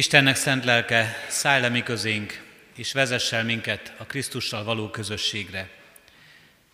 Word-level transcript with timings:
Istennek 0.00 0.36
szent 0.36 0.64
lelke, 0.64 1.24
szállj 1.28 1.60
le 1.60 1.68
mi 1.68 1.82
közénk, 1.82 2.42
és 2.76 2.92
vezess 2.92 3.32
el 3.32 3.44
minket 3.44 3.92
a 3.96 4.04
Krisztussal 4.04 4.64
való 4.64 4.90
közösségre. 4.90 5.70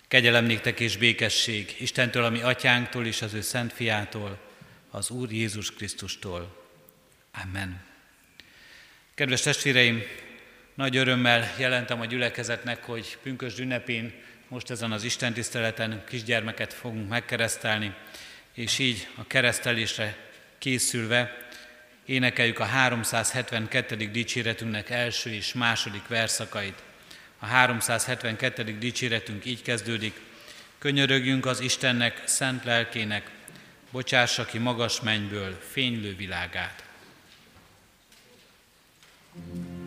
Kegyelem 0.08 0.50
és 0.76 0.96
békesség 0.96 1.76
Istentől, 1.78 2.24
ami 2.24 2.40
atyánktól 2.40 3.06
és 3.06 3.22
az 3.22 3.34
ő 3.34 3.40
szent 3.40 3.72
fiától, 3.72 4.38
az 4.90 5.10
Úr 5.10 5.32
Jézus 5.32 5.74
Krisztustól. 5.74 6.66
Amen. 7.44 7.84
Kedves 9.14 9.40
testvéreim, 9.40 10.02
nagy 10.74 10.96
örömmel 10.96 11.54
jelentem 11.58 12.00
a 12.00 12.06
gyülekezetnek, 12.06 12.84
hogy 12.84 13.18
pünkös 13.22 13.58
ünnepén 13.58 14.12
most 14.48 14.70
ezen 14.70 14.92
az 14.92 15.04
Isten 15.04 15.32
tiszteleten 15.32 16.04
kisgyermeket 16.08 16.72
fogunk 16.72 17.08
megkeresztelni, 17.08 17.94
és 18.54 18.78
így 18.78 19.08
a 19.14 19.26
keresztelésre 19.26 20.16
készülve 20.58 21.45
énekeljük 22.06 22.58
a 22.58 22.64
372. 22.64 23.96
dicséretünknek 23.96 24.90
első 24.90 25.30
és 25.30 25.52
második 25.52 26.08
verszakait. 26.08 26.82
A 27.38 27.46
372. 27.46 28.78
dicséretünk 28.78 29.44
így 29.44 29.62
kezdődik. 29.62 30.20
Könyörögjünk 30.78 31.46
az 31.46 31.60
Istennek, 31.60 32.22
szent 32.24 32.64
lelkének, 32.64 33.30
bocsássa 33.90 34.44
ki 34.44 34.58
magas 34.58 35.00
mennyből 35.00 35.60
fénylő 35.70 36.16
világát. 36.16 36.84
thank 39.36 39.85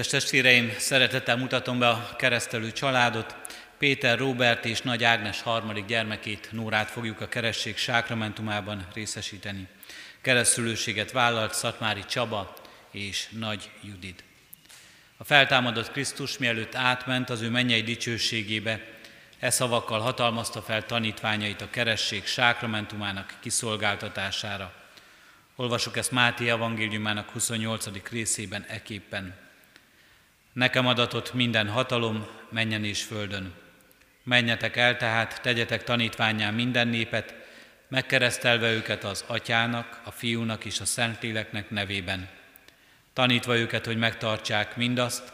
Kedves 0.00 0.20
testvéreim, 0.20 0.74
szeretettel 0.78 1.36
mutatom 1.36 1.78
be 1.78 1.88
a 1.88 2.16
keresztelő 2.16 2.72
családot. 2.72 3.36
Péter, 3.78 4.18
Róbert 4.18 4.64
és 4.64 4.80
Nagy 4.82 5.04
Ágnes 5.04 5.42
harmadik 5.42 5.84
gyermekét, 5.84 6.48
Nórát 6.52 6.90
fogjuk 6.90 7.20
a 7.20 7.28
keresség 7.28 7.76
sákramentumában 7.76 8.86
részesíteni. 8.94 9.68
Keresztülőséget 10.20 11.12
vállalt 11.12 11.54
Szatmári 11.54 12.04
Csaba 12.04 12.54
és 12.90 13.28
Nagy 13.38 13.70
Judit. 13.82 14.24
A 15.16 15.24
feltámadott 15.24 15.90
Krisztus 15.90 16.38
mielőtt 16.38 16.74
átment 16.74 17.30
az 17.30 17.40
ő 17.40 17.50
mennyei 17.50 17.82
dicsőségébe, 17.82 18.80
e 19.38 19.50
szavakkal 19.50 20.00
hatalmazta 20.00 20.62
fel 20.62 20.86
tanítványait 20.86 21.60
a 21.60 21.70
keresség 21.70 22.26
sákramentumának 22.26 23.34
kiszolgáltatására. 23.40 24.72
Olvasok 25.56 25.96
ezt 25.96 26.10
Máté 26.10 26.48
evangéliumának 26.48 27.30
28. 27.30 28.08
részében 28.10 28.64
eképpen. 28.68 29.48
Nekem 30.52 30.86
adatott 30.86 31.34
minden 31.34 31.68
hatalom 31.68 32.26
menjen 32.48 32.84
és 32.84 33.02
földön. 33.02 33.54
Menjetek 34.22 34.76
el 34.76 34.96
tehát, 34.96 35.42
tegyetek 35.42 35.84
tanítványán 35.84 36.54
minden 36.54 36.88
népet, 36.88 37.34
megkeresztelve 37.88 38.72
őket 38.72 39.04
az 39.04 39.24
atyának, 39.26 40.00
a 40.04 40.10
fiúnak 40.10 40.64
és 40.64 40.80
a 40.80 40.84
szentléleknek 40.84 41.70
nevében. 41.70 42.28
Tanítva 43.12 43.56
őket, 43.56 43.86
hogy 43.86 43.96
megtartsák 43.96 44.76
mindazt, 44.76 45.32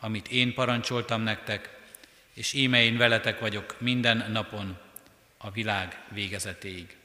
amit 0.00 0.28
én 0.28 0.54
parancsoltam 0.54 1.22
nektek, 1.22 1.78
és 2.34 2.52
íme 2.52 2.82
én 2.82 2.96
veletek 2.96 3.40
vagyok 3.40 3.76
minden 3.78 4.30
napon, 4.30 4.78
a 5.38 5.50
világ 5.50 5.98
végezetéig. 6.08 6.96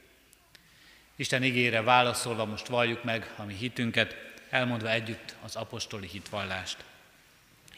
Isten 1.16 1.42
igére 1.42 1.82
válaszolva 1.82 2.44
most 2.44 2.66
valljuk 2.66 3.04
meg 3.04 3.34
a 3.36 3.44
mi 3.44 3.54
hitünket, 3.54 4.16
elmondva 4.50 4.90
együtt 4.90 5.34
az 5.42 5.56
apostoli 5.56 6.06
hitvallást. 6.06 6.84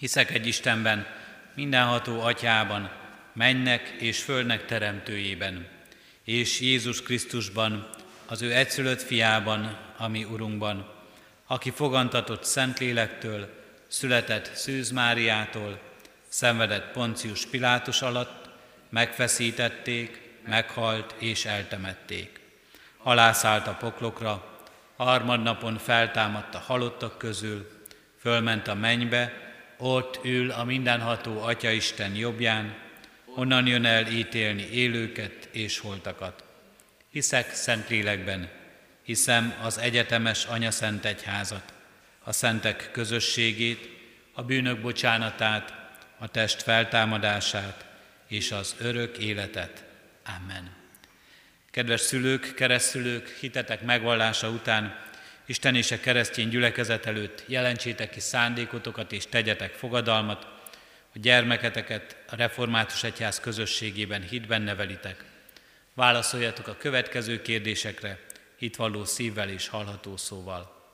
Hiszek 0.03 0.31
egy 0.31 0.47
Istenben, 0.47 1.07
mindenható 1.55 2.21
atyában, 2.21 2.91
mennek 3.32 3.88
és 3.99 4.23
földnek 4.23 4.67
teremtőjében, 4.67 5.69
és 6.25 6.61
Jézus 6.61 7.03
Krisztusban, 7.03 7.91
az 8.26 8.43
ő 8.43 8.53
egyszülött 8.53 9.03
fiában, 9.03 9.79
ami 9.97 10.25
Urunkban, 10.25 10.91
aki 11.47 11.71
fogantatott 11.71 12.44
Szentlélektől, 12.44 13.49
született 13.88 14.55
Szűz 14.55 14.91
Máriától, 14.91 15.81
szenvedett 16.29 16.93
Poncius 16.93 17.47
Pilátus 17.47 18.03
alatt, 18.03 18.49
megfeszítették, 18.88 20.21
meghalt 20.47 21.15
és 21.19 21.44
eltemették. 21.44 22.41
Alászállt 23.03 23.67
a 23.67 23.76
poklokra, 23.81 24.59
harmadnapon 24.97 25.79
feltámadt 25.79 26.55
a 26.55 26.59
halottak 26.67 27.19
közül, 27.19 27.71
fölment 28.21 28.69
a 28.69 28.75
mennybe, 28.75 29.42
ott 29.82 30.20
ül 30.25 30.50
a 30.50 30.64
mindenható 30.64 31.43
Atyaisten 31.43 32.14
jobbján, 32.14 32.75
onnan 33.34 33.67
jön 33.67 33.84
el 33.84 34.06
ítélni 34.06 34.69
élőket 34.70 35.49
és 35.50 35.79
holtakat. 35.79 36.44
Hiszek 37.11 37.55
szent 37.55 37.88
lélekben, 37.88 38.49
hiszem 39.02 39.55
az 39.62 39.79
egyetemes 39.79 40.44
Anya 40.44 40.70
Szent 40.70 41.05
Egyházat, 41.05 41.73
a 42.25 42.32
szentek 42.32 42.88
közösségét, 42.93 43.90
a 44.32 44.43
bűnök 44.43 44.81
bocsánatát, 44.81 45.75
a 46.19 46.28
test 46.28 46.62
feltámadását 46.62 47.87
és 48.28 48.52
az 48.52 48.75
örök 48.78 49.19
életet. 49.19 49.85
Amen. 50.37 50.70
Kedves 51.70 52.00
szülők, 52.00 52.55
keresztülők, 52.55 53.28
hitetek 53.40 53.82
megvallása 53.82 54.49
után 54.49 55.11
Isten 55.52 55.75
és 55.75 55.90
a 55.90 56.00
keresztény 56.00 56.49
gyülekezet 56.49 57.06
előtt 57.06 57.44
jelentsétek 57.46 58.10
ki 58.10 58.20
szándékotokat 58.20 59.12
és 59.12 59.26
tegyetek 59.26 59.72
fogadalmat, 59.72 60.46
a 61.14 61.19
gyermeketeket 61.19 62.16
a 62.28 62.37
református 62.37 63.02
egyház 63.04 63.40
közösségében 63.40 64.22
hitben 64.22 64.62
nevelitek. 64.62 65.25
Válaszoljatok 65.94 66.66
a 66.66 66.76
következő 66.76 67.43
kérdésekre, 67.43 68.19
hitvalló 68.56 69.04
szívvel 69.04 69.49
és 69.49 69.69
hallható 69.69 70.16
szóval. 70.16 70.93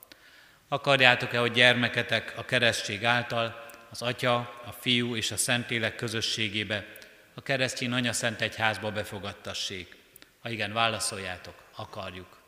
Akarjátok-e, 0.67 1.37
hogy 1.37 1.51
gyermeketek 1.51 2.33
a 2.37 2.45
keresztség 2.45 3.05
által 3.05 3.69
az 3.89 4.01
Atya, 4.01 4.35
a 4.65 4.75
Fiú 4.79 5.15
és 5.15 5.31
a 5.31 5.37
Szentlélek 5.37 5.95
közösségébe, 5.95 6.85
a 7.33 7.41
keresztény 7.41 7.91
Anya 7.91 8.13
Szent 8.13 8.41
Egyházba 8.41 8.91
befogadtassék? 8.91 9.95
Ha 10.41 10.49
igen, 10.49 10.73
válaszoljátok, 10.73 11.55
akarjuk. 11.75 12.38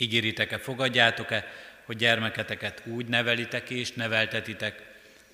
Ígéritek-e, 0.00 0.58
fogadjátok-e, 0.58 1.46
hogy 1.84 1.96
gyermeketeket 1.96 2.82
úgy 2.86 3.06
nevelitek 3.06 3.70
és 3.70 3.92
neveltetitek, 3.92 4.82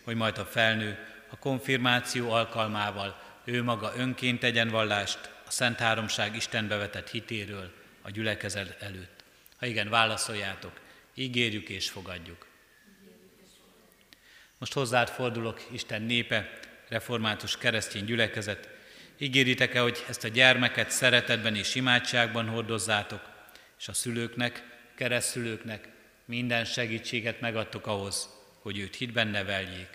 hogy 0.02 0.16
majd 0.16 0.38
a 0.38 0.44
felnő 0.44 0.98
a 1.28 1.38
konfirmáció 1.38 2.30
alkalmával 2.30 3.22
ő 3.44 3.62
maga 3.62 3.92
önként 3.96 4.40
tegyen 4.40 4.68
vallást 4.68 5.18
a 5.46 5.50
Szent 5.50 5.78
Háromság 5.78 6.36
Istenbe 6.36 6.76
vetett 6.76 7.10
hitéről 7.10 7.72
a 8.02 8.10
gyülekezet 8.10 8.82
előtt. 8.82 9.24
Ha 9.56 9.66
igen, 9.66 9.88
válaszoljátok, 9.88 10.80
ígérjük 11.14 11.68
és 11.68 11.90
fogadjuk. 11.90 12.46
Most 14.58 14.72
hozzád 14.72 15.08
fordulok, 15.08 15.66
Isten 15.70 16.02
népe, 16.02 16.58
református 16.88 17.58
keresztény 17.58 18.04
gyülekezet. 18.04 18.68
Ígéritek-e, 19.18 19.80
hogy 19.80 20.04
ezt 20.08 20.24
a 20.24 20.28
gyermeket 20.28 20.90
szeretetben 20.90 21.54
és 21.54 21.74
imádságban 21.74 22.48
hordozzátok, 22.48 23.35
és 23.78 23.88
a 23.88 23.92
szülőknek, 23.92 24.62
keresztülőknek 24.94 25.88
minden 26.24 26.64
segítséget 26.64 27.40
megadtok 27.40 27.86
ahhoz, 27.86 28.28
hogy 28.58 28.78
őt 28.78 28.96
hitben 28.96 29.28
neveljék. 29.28 29.88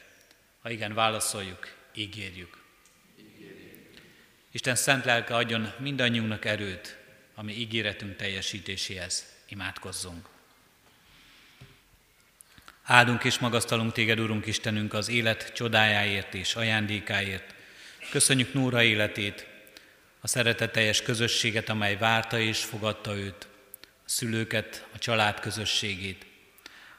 Ha 0.61 0.69
igen, 0.69 0.93
válaszoljuk, 0.93 1.75
ígérjük. 1.93 2.61
Isten 4.51 4.75
szent 4.75 5.05
lelke 5.05 5.35
adjon 5.35 5.73
mindannyiunknak 5.79 6.45
erőt, 6.45 6.97
ami 7.35 7.53
ígéretünk 7.53 8.15
teljesítéséhez. 8.15 9.25
Imádkozzunk. 9.47 10.27
Áldunk 12.83 13.23
és 13.23 13.39
magasztalunk 13.39 13.91
téged, 13.91 14.19
Urunk 14.19 14.45
Istenünk, 14.45 14.93
az 14.93 15.09
élet 15.09 15.53
csodájáért 15.53 16.33
és 16.33 16.55
ajándékáért. 16.55 17.55
Köszönjük 18.11 18.53
Nóra 18.53 18.83
életét, 18.83 19.47
a 20.21 20.27
szereteteljes 20.27 21.01
közösséget, 21.01 21.69
amely 21.69 21.97
várta 21.97 22.39
és 22.39 22.63
fogadta 22.63 23.15
őt, 23.15 23.47
szülőket, 24.11 24.87
a 24.93 24.97
család 24.97 25.39
közösségét. 25.39 26.25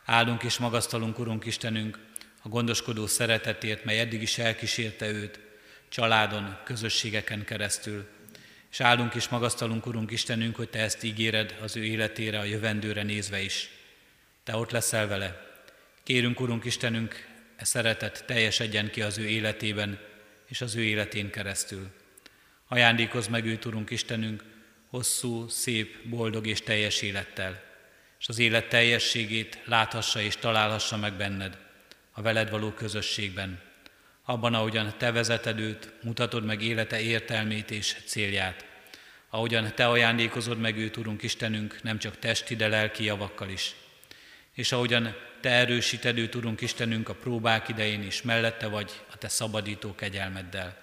Áldunk 0.05 0.43
és 0.43 0.59
magasztalunk, 0.59 1.19
Urunk 1.19 1.44
Istenünk, 1.44 1.99
a 2.43 2.49
gondoskodó 2.49 3.06
szeretetért, 3.06 3.85
mely 3.85 4.00
eddig 4.00 4.23
is 4.23 4.38
elkísérte 4.38 5.11
őt, 5.11 5.41
családon, 5.88 6.59
közösségeken 6.64 7.44
keresztül. 7.44 8.09
És 8.70 8.81
áldunk 8.81 9.14
és 9.14 9.29
magasztalunk, 9.29 9.87
Urunk 9.87 10.11
Istenünk, 10.11 10.56
hogy 10.56 10.69
Te 10.69 10.79
ezt 10.79 11.03
ígéred 11.03 11.59
az 11.62 11.76
ő 11.76 11.85
életére, 11.85 12.38
a 12.38 12.44
jövendőre 12.44 13.03
nézve 13.03 13.41
is. 13.41 13.70
Te 14.44 14.56
ott 14.56 14.70
leszel 14.70 15.06
vele, 15.06 15.50
Kérünk, 16.03 16.41
Urunk 16.41 16.65
Istenünk, 16.65 17.26
e 17.56 17.65
szeretet 17.65 18.25
teljesedjen 18.26 18.91
ki 18.91 19.03
az 19.03 19.19
ő 19.19 19.29
életében 19.29 19.99
és 20.47 20.61
az 20.61 20.75
ő 20.75 20.82
életén 20.82 21.31
keresztül. 21.31 21.91
Ajándékozz 22.69 23.26
meg 23.26 23.47
őt, 23.47 23.65
Urunk 23.65 23.91
Istenünk, 23.91 24.51
hosszú, 24.93 25.49
szép, 25.49 26.09
boldog 26.09 26.47
és 26.47 26.61
teljes 26.61 27.03
élettel, 27.03 27.62
és 28.21 28.29
az 28.29 28.39
élet 28.39 28.69
teljességét 28.69 29.59
láthassa 29.65 30.21
és 30.21 30.37
találhassa 30.37 30.97
meg 30.97 31.12
benned, 31.12 31.59
a 32.12 32.23
veled 32.23 32.50
való 32.50 32.71
közösségben, 32.71 33.61
abban, 34.25 34.55
ahogyan 34.55 34.94
te 34.99 35.12
vezeted 35.12 35.59
őt, 35.59 35.93
mutatod 36.03 36.44
meg 36.44 36.62
élete 36.62 37.00
értelmét 37.00 37.71
és 37.71 37.97
célját, 38.05 38.65
ahogyan 39.31 39.75
te 39.75 39.87
ajándékozod 39.87 40.59
meg 40.59 40.77
őt, 40.77 40.97
Urunk 40.97 41.23
Istenünk, 41.23 41.83
nem 41.83 41.99
csak 41.99 42.19
testi, 42.19 42.56
de 42.56 42.69
lelki 42.69 43.05
javakkal 43.05 43.49
is, 43.49 43.75
és 44.55 44.73
ahogyan 44.73 45.15
te 45.41 45.50
erősíted 45.50 46.19
őt, 46.19 46.35
Urunk 46.35 46.61
Istenünk, 46.61 47.09
a 47.09 47.15
próbák 47.15 47.69
idején 47.69 48.03
is, 48.03 48.23
mellette 48.23 48.67
vagy 48.67 48.91
a 49.12 49.17
Te 49.17 49.29
szabadító 49.29 49.94
kegyelmeddel. 49.94 50.77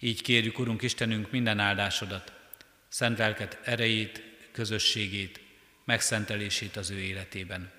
Így 0.00 0.22
kérjük, 0.22 0.58
Urunk 0.58 0.82
Istenünk, 0.82 1.30
minden 1.30 1.58
áldásodat, 1.58 2.35
szent 2.96 3.18
lelket 3.18 3.58
erejét, 3.64 4.22
közösségét, 4.52 5.40
megszentelését 5.84 6.76
az 6.76 6.90
ő 6.90 6.98
életében. 6.98 7.72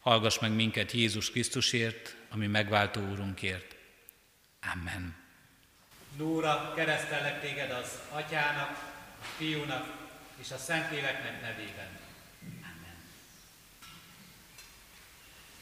Hallgass 0.00 0.38
meg 0.38 0.50
minket 0.50 0.92
Jézus 0.92 1.30
Krisztusért, 1.30 2.16
ami 2.30 2.46
megváltó 2.46 3.00
Úrunkért. 3.00 3.76
Amen. 4.74 5.16
Nóra, 6.16 6.72
keresztellek 6.76 7.40
téged 7.40 7.70
az 7.70 7.98
Atyának, 8.10 8.92
Fiúnak 9.36 9.94
és 10.40 10.50
a 10.50 10.56
Szentléleknek 10.56 11.40
nevében. 11.40 11.88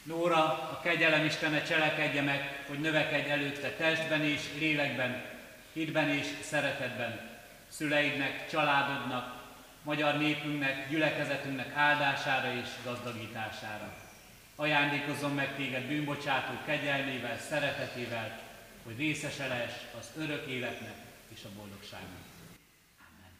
Nóra, 0.03 0.43
a 0.43 0.79
kegyelem 0.83 1.25
Istene 1.25 1.63
cselekedje 1.63 2.21
meg, 2.21 2.63
hogy 2.67 2.79
növekedj 2.79 3.29
előtte 3.29 3.69
testben 3.69 4.23
és 4.23 4.41
lélekben, 4.57 5.25
hitben 5.73 6.09
és 6.09 6.27
szeretetben, 6.41 7.34
szüleidnek, 7.77 8.49
családodnak, 8.49 9.43
magyar 9.83 10.17
népünknek, 10.17 10.89
gyülekezetünknek 10.89 11.75
áldására 11.75 12.53
és 12.53 12.67
gazdagítására. 12.83 13.93
Ajándékozom 14.55 15.33
meg 15.33 15.55
téged 15.55 15.83
bűnbocsátó 15.83 16.53
kegyelmével, 16.65 17.39
szeretetével, 17.49 18.39
hogy 18.83 18.97
részese 18.97 19.47
lehess 19.47 19.73
az 19.99 20.23
örök 20.23 20.47
életnek 20.47 20.93
és 21.35 21.39
a 21.43 21.47
boldogságnak. 21.57 22.19
Amen. 22.97 23.31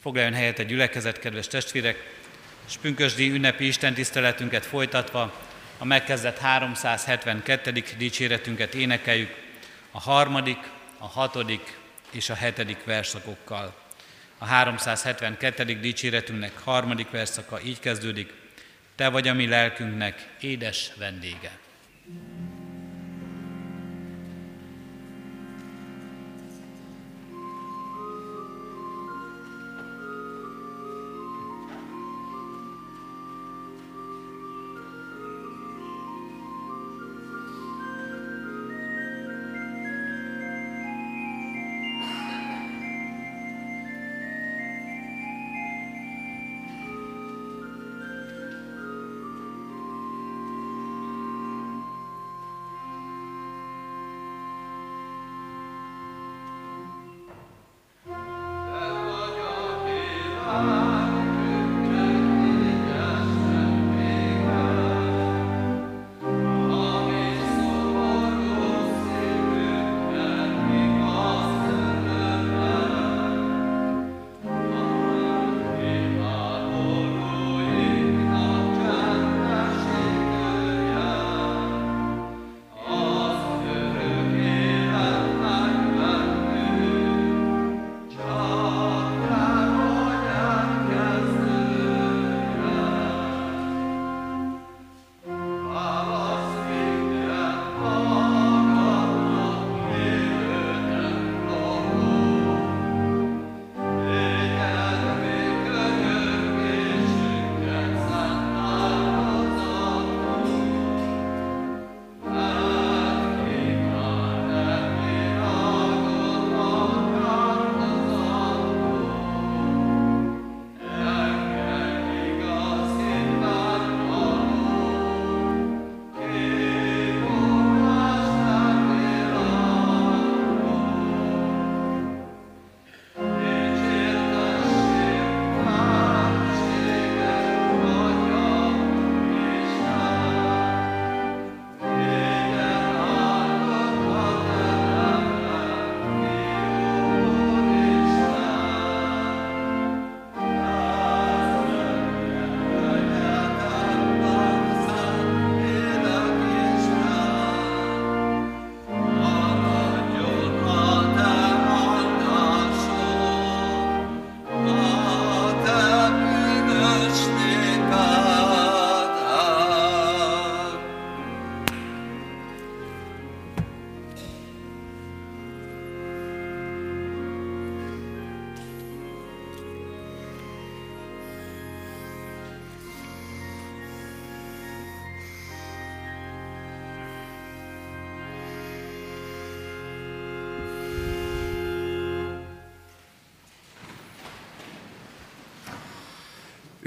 Foglaljon 0.00 0.34
helyet 0.34 0.58
a 0.58 0.62
gyülekezet, 0.62 1.18
kedves 1.18 1.46
testvérek, 1.46 2.16
és 2.66 2.76
pünkösdi 2.76 3.30
ünnepi 3.30 3.66
istentiszteletünket 3.66 4.66
folytatva 4.66 5.40
a 5.78 5.84
megkezdett 5.84 6.38
372. 6.38 7.70
dicséretünket 7.98 8.74
énekeljük 8.74 9.34
a 9.90 10.00
harmadik, 10.00 10.70
a 10.98 11.06
hatodik 11.06 11.78
és 12.10 12.30
a 12.30 12.34
hetedik 12.34 12.84
verszakokkal. 12.84 13.74
A 14.38 14.44
372. 14.44 15.80
dicséretünknek 15.80 16.58
harmadik 16.58 17.10
verszaka 17.10 17.60
így 17.60 17.80
kezdődik, 17.80 18.32
Te 18.98 19.08
vagy 19.08 19.28
a 19.28 19.34
mi 19.34 19.46
lelkünknek 19.46 20.28
édes 20.40 20.90
vendége. 20.96 21.58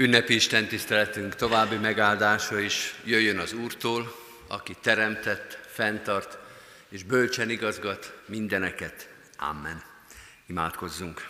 Ünnepi 0.02 0.34
Isten 0.34 0.66
tiszteletünk 0.66 1.34
további 1.34 1.76
megáldása 1.76 2.58
is 2.58 2.94
jöjjön 3.04 3.38
az 3.38 3.52
Úrtól, 3.52 4.16
aki 4.46 4.76
teremtett, 4.80 5.58
fenntart 5.72 6.38
és 6.88 7.02
bölcsen 7.02 7.50
igazgat 7.50 8.14
mindeneket. 8.26 9.08
Amen. 9.36 9.82
Imádkozzunk. 10.46 11.28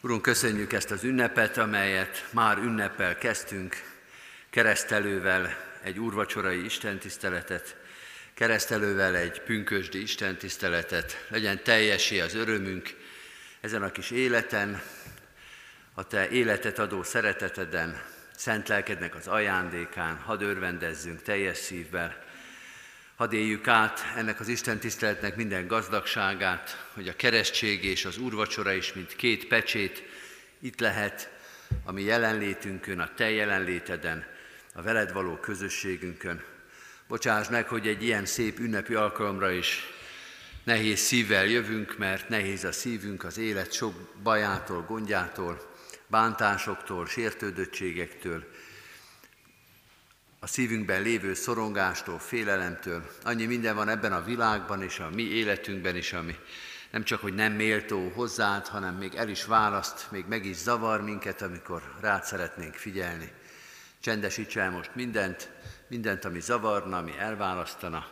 Urunk, 0.00 0.22
köszönjük 0.22 0.72
ezt 0.72 0.90
az 0.90 1.04
ünnepet, 1.04 1.56
amelyet 1.56 2.26
már 2.30 2.58
ünnepel 2.58 3.18
kezdtünk, 3.18 3.82
keresztelővel 4.50 5.56
egy 5.82 5.98
úrvacsorai 5.98 6.64
istentiszteletet, 6.64 7.76
keresztelővel 8.34 9.16
egy 9.16 9.40
pünkösdi 9.40 10.02
istentiszteletet, 10.02 11.26
legyen 11.28 11.62
teljesé 11.62 12.20
az 12.20 12.34
örömünk 12.34 12.94
ezen 13.60 13.82
a 13.82 13.92
kis 13.92 14.10
életen, 14.10 14.82
a 15.98 16.06
Te 16.06 16.28
életet 16.28 16.78
adó 16.78 17.02
szereteteden, 17.02 18.02
szent 18.34 18.68
lelkednek 18.68 19.14
az 19.14 19.26
ajándékán, 19.26 20.16
hadd 20.16 20.42
örvendezzünk 20.42 21.22
teljes 21.22 21.58
szívvel, 21.58 22.24
hadd 23.14 23.32
éljük 23.32 23.68
át 23.68 24.00
ennek 24.16 24.40
az 24.40 24.48
Isten 24.48 24.78
tiszteletnek 24.78 25.36
minden 25.36 25.66
gazdagságát, 25.66 26.86
hogy 26.94 27.08
a 27.08 27.16
keresztség 27.16 27.84
és 27.84 28.04
az 28.04 28.18
úrvacsora 28.18 28.72
is, 28.72 28.92
mint 28.92 29.16
két 29.16 29.46
pecsét, 29.46 30.02
itt 30.60 30.80
lehet 30.80 31.30
a 31.84 31.92
mi 31.92 32.02
jelenlétünkön, 32.02 33.00
a 33.00 33.14
Te 33.14 33.30
jelenléteden, 33.30 34.26
a 34.74 34.82
veled 34.82 35.12
való 35.12 35.36
közösségünkön. 35.36 36.44
Bocsáss 37.08 37.48
meg, 37.48 37.68
hogy 37.68 37.86
egy 37.86 38.02
ilyen 38.02 38.26
szép 38.26 38.58
ünnepi 38.58 38.94
alkalomra 38.94 39.50
is 39.50 39.82
nehéz 40.64 40.98
szívvel 40.98 41.46
jövünk, 41.46 41.98
mert 41.98 42.28
nehéz 42.28 42.64
a 42.64 42.72
szívünk 42.72 43.24
az 43.24 43.38
élet 43.38 43.72
sok 43.72 43.94
bajától, 44.22 44.82
gondjától, 44.82 45.74
bántásoktól, 46.06 47.06
sértődöttségektől, 47.06 48.44
a 50.40 50.46
szívünkben 50.46 51.02
lévő 51.02 51.34
szorongástól, 51.34 52.18
félelemtől. 52.18 53.10
Annyi 53.22 53.46
minden 53.46 53.74
van 53.74 53.88
ebben 53.88 54.12
a 54.12 54.24
világban 54.24 54.82
és 54.82 54.98
a 54.98 55.10
mi 55.14 55.22
életünkben 55.22 55.96
is, 55.96 56.12
ami 56.12 56.36
nem 56.90 57.04
csak, 57.04 57.20
hogy 57.20 57.34
nem 57.34 57.52
méltó 57.52 58.08
hozzád, 58.14 58.66
hanem 58.66 58.94
még 58.94 59.14
el 59.14 59.28
is 59.28 59.44
választ, 59.44 60.10
még 60.10 60.24
meg 60.28 60.44
is 60.44 60.56
zavar 60.56 61.02
minket, 61.02 61.42
amikor 61.42 61.82
rád 62.00 62.24
szeretnénk 62.24 62.74
figyelni. 62.74 63.32
Csendesíts 64.00 64.56
el 64.56 64.70
most 64.70 64.94
mindent, 64.94 65.50
mindent, 65.88 66.24
ami 66.24 66.40
zavarna, 66.40 66.96
ami 66.96 67.12
elválasztana, 67.18 68.06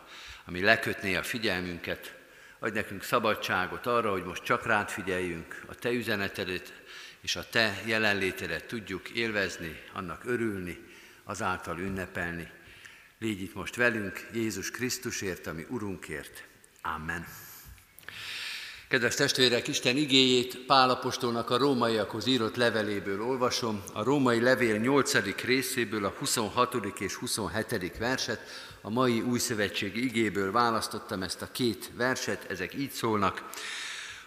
ami 0.47 0.61
lekötné 0.61 1.15
a 1.15 1.23
figyelmünket. 1.23 2.15
Adj 2.59 2.75
nekünk 2.75 3.03
szabadságot 3.03 3.87
arra, 3.87 4.11
hogy 4.11 4.25
most 4.25 4.43
csak 4.43 4.67
rád 4.67 4.89
figyeljünk, 4.89 5.63
a 5.67 5.75
Te 5.75 5.91
üzenetedet 5.91 6.73
és 7.25 7.37
a 7.37 7.49
Te 7.51 7.83
jelenlétedet 7.85 8.65
tudjuk 8.65 9.09
élvezni, 9.09 9.81
annak 9.93 10.25
örülni, 10.25 10.79
azáltal 11.25 11.79
ünnepelni. 11.79 12.49
Légy 13.19 13.41
itt 13.41 13.55
most 13.55 13.77
velünk, 13.77 14.29
Jézus 14.33 14.71
Krisztusért, 14.71 15.47
ami 15.47 15.67
Urunkért. 15.69 16.45
Amen. 16.83 17.27
Kedves 18.89 19.15
testvérek, 19.15 19.69
Isten 19.69 19.97
igéjét 19.97 20.59
Pálapostolnak 20.67 21.51
a 21.51 21.59
rómaiakhoz 21.59 22.27
írott 22.27 22.57
leveléből 22.57 23.23
olvasom, 23.23 23.83
a 23.93 24.03
római 24.03 24.41
levél 24.41 24.77
8. 24.77 25.43
részéből 25.45 26.05
a 26.05 26.15
26. 26.19 26.75
és 26.99 27.15
27. 27.15 27.99
verset, 27.99 28.41
a 28.81 28.91
mai 28.91 29.21
új 29.21 29.39
szövetségi 29.39 30.05
igéből 30.05 30.53
választottam 30.53 31.23
ezt 31.23 31.43
a 31.43 31.53
két 31.53 31.91
verset, 31.97 32.51
ezek 32.51 32.75
így 32.75 32.91
szólnak. 32.91 33.43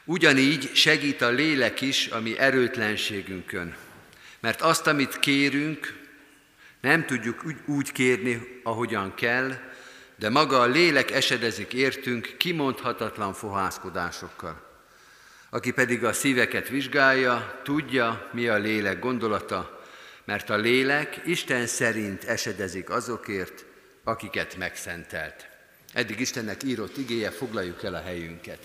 Ugyanígy 0.09 0.75
segít 0.75 1.21
a 1.21 1.29
lélek 1.29 1.81
is 1.81 2.07
a 2.07 2.19
mi 2.19 2.37
erőtlenségünkön, 2.37 3.75
mert 4.39 4.61
azt, 4.61 4.87
amit 4.87 5.19
kérünk, 5.19 6.05
nem 6.81 7.05
tudjuk 7.05 7.43
úgy 7.65 7.91
kérni, 7.91 8.61
ahogyan 8.63 9.13
kell, 9.15 9.53
de 10.15 10.29
maga 10.29 10.59
a 10.59 10.65
lélek 10.65 11.11
esedezik 11.11 11.73
értünk 11.73 12.35
kimondhatatlan 12.37 13.33
fohászkodásokkal. 13.33 14.81
Aki 15.49 15.71
pedig 15.71 16.03
a 16.03 16.13
szíveket 16.13 16.69
vizsgálja, 16.69 17.61
tudja, 17.63 18.29
mi 18.33 18.47
a 18.47 18.57
lélek 18.57 18.99
gondolata, 18.99 19.85
mert 20.25 20.49
a 20.49 20.57
lélek 20.57 21.21
Isten 21.25 21.67
szerint 21.67 22.23
esedezik 22.23 22.89
azokért, 22.89 23.65
akiket 24.03 24.57
megszentelt. 24.57 25.47
Eddig 25.93 26.19
Istennek 26.19 26.63
írott 26.63 26.97
igéje, 26.97 27.31
foglaljuk 27.31 27.83
el 27.83 27.93
a 27.93 28.01
helyünket. 28.01 28.59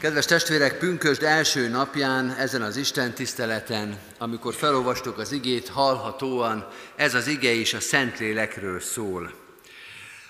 Kedves 0.00 0.24
testvérek, 0.24 0.78
pünkösd 0.78 1.22
első 1.22 1.68
napján, 1.68 2.30
ezen 2.30 2.62
az 2.62 2.76
Isten 2.76 3.12
tiszteleten, 3.12 3.98
amikor 4.18 4.54
felolvastuk 4.54 5.18
az 5.18 5.32
igét, 5.32 5.68
hallhatóan 5.68 6.68
ez 6.96 7.14
az 7.14 7.26
ige 7.26 7.50
is 7.50 7.74
a 7.74 7.80
Szentlélekről 7.80 8.80
szól. 8.80 9.32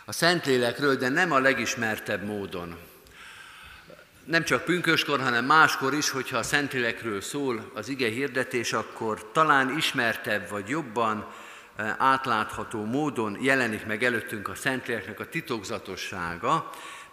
A 0.04 0.12
Szentlélekről, 0.12 0.96
de 0.96 1.08
nem 1.08 1.32
a 1.32 1.38
legismertebb 1.38 2.24
módon. 2.24 2.76
Nem 4.24 4.44
csak 4.44 4.64
pünköskor, 4.64 5.20
hanem 5.20 5.44
máskor 5.44 5.94
is, 5.94 6.10
hogyha 6.10 6.38
a 6.38 6.42
Szentlélekről 6.42 7.20
szól 7.20 7.70
az 7.74 7.88
ige 7.88 8.08
hirdetés, 8.08 8.72
akkor 8.72 9.30
talán 9.32 9.76
ismertebb 9.76 10.48
vagy 10.48 10.68
jobban 10.68 11.26
eh, 11.76 11.94
átlátható 11.98 12.84
módon 12.84 13.38
jelenik 13.40 13.86
meg 13.86 14.02
előttünk 14.02 14.48
a 14.48 14.54
Szentléleknek 14.54 15.20
a 15.20 15.28
titokzatossága, 15.28 16.70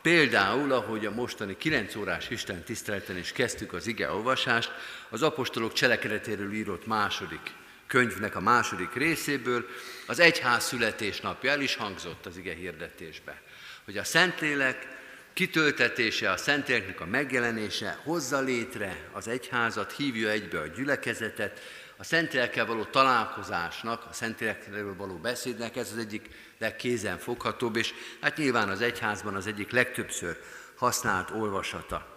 Például, 0.08 0.72
ahogy 0.72 1.06
a 1.06 1.12
mostani 1.12 1.58
9 1.58 1.96
órás 1.96 2.30
Isten 2.30 2.64
tiszteleten 2.64 3.18
is 3.18 3.32
kezdtük 3.32 3.74
az 3.74 3.88
ige 3.88 4.12
olvasást, 4.12 4.72
az 5.10 5.22
apostolok 5.22 5.74
cselekedetéről 5.74 6.54
írott 6.54 6.86
második 6.86 7.40
könyvnek 7.88 8.36
a 8.36 8.42
második 8.42 8.94
részéből, 8.94 9.66
az 10.06 10.20
egyház 10.20 10.64
születésnapja 10.64 11.52
el 11.52 11.62
is 11.62 11.76
hangzott 11.76 12.26
az 12.26 12.38
ige 12.38 12.54
hirdetésbe, 12.54 13.42
hogy 13.86 13.98
a 13.98 14.04
Szentlélek 14.04 14.88
kitöltetése, 15.34 16.32
a 16.32 16.38
Szentléleknek 16.38 17.02
a 17.02 17.06
megjelenése 17.06 18.00
hozza 18.04 18.40
létre 18.40 19.10
az 19.12 19.28
egyházat, 19.28 19.92
hívja 19.92 20.30
egybe 20.30 20.60
a 20.60 20.68
gyülekezetet, 20.68 21.62
a 21.98 22.04
Szentlélekkel 22.04 22.66
való 22.66 22.84
találkozásnak, 22.84 24.06
a 24.10 24.14
Szentlélekről 24.14 24.96
való 24.96 25.16
beszédnek 25.16 25.76
ez 25.76 25.92
az 25.92 25.98
egyik 25.98 26.30
legkézen 26.58 27.18
foghatóbb, 27.18 27.76
és 27.76 27.94
hát 28.22 28.38
nyilván 28.38 28.70
az 28.70 28.82
egyházban 28.82 29.36
az 29.36 29.48
egyik 29.48 29.72
legtöbbször 29.72 30.38
használt 30.76 31.32
olvasata. 31.32 32.16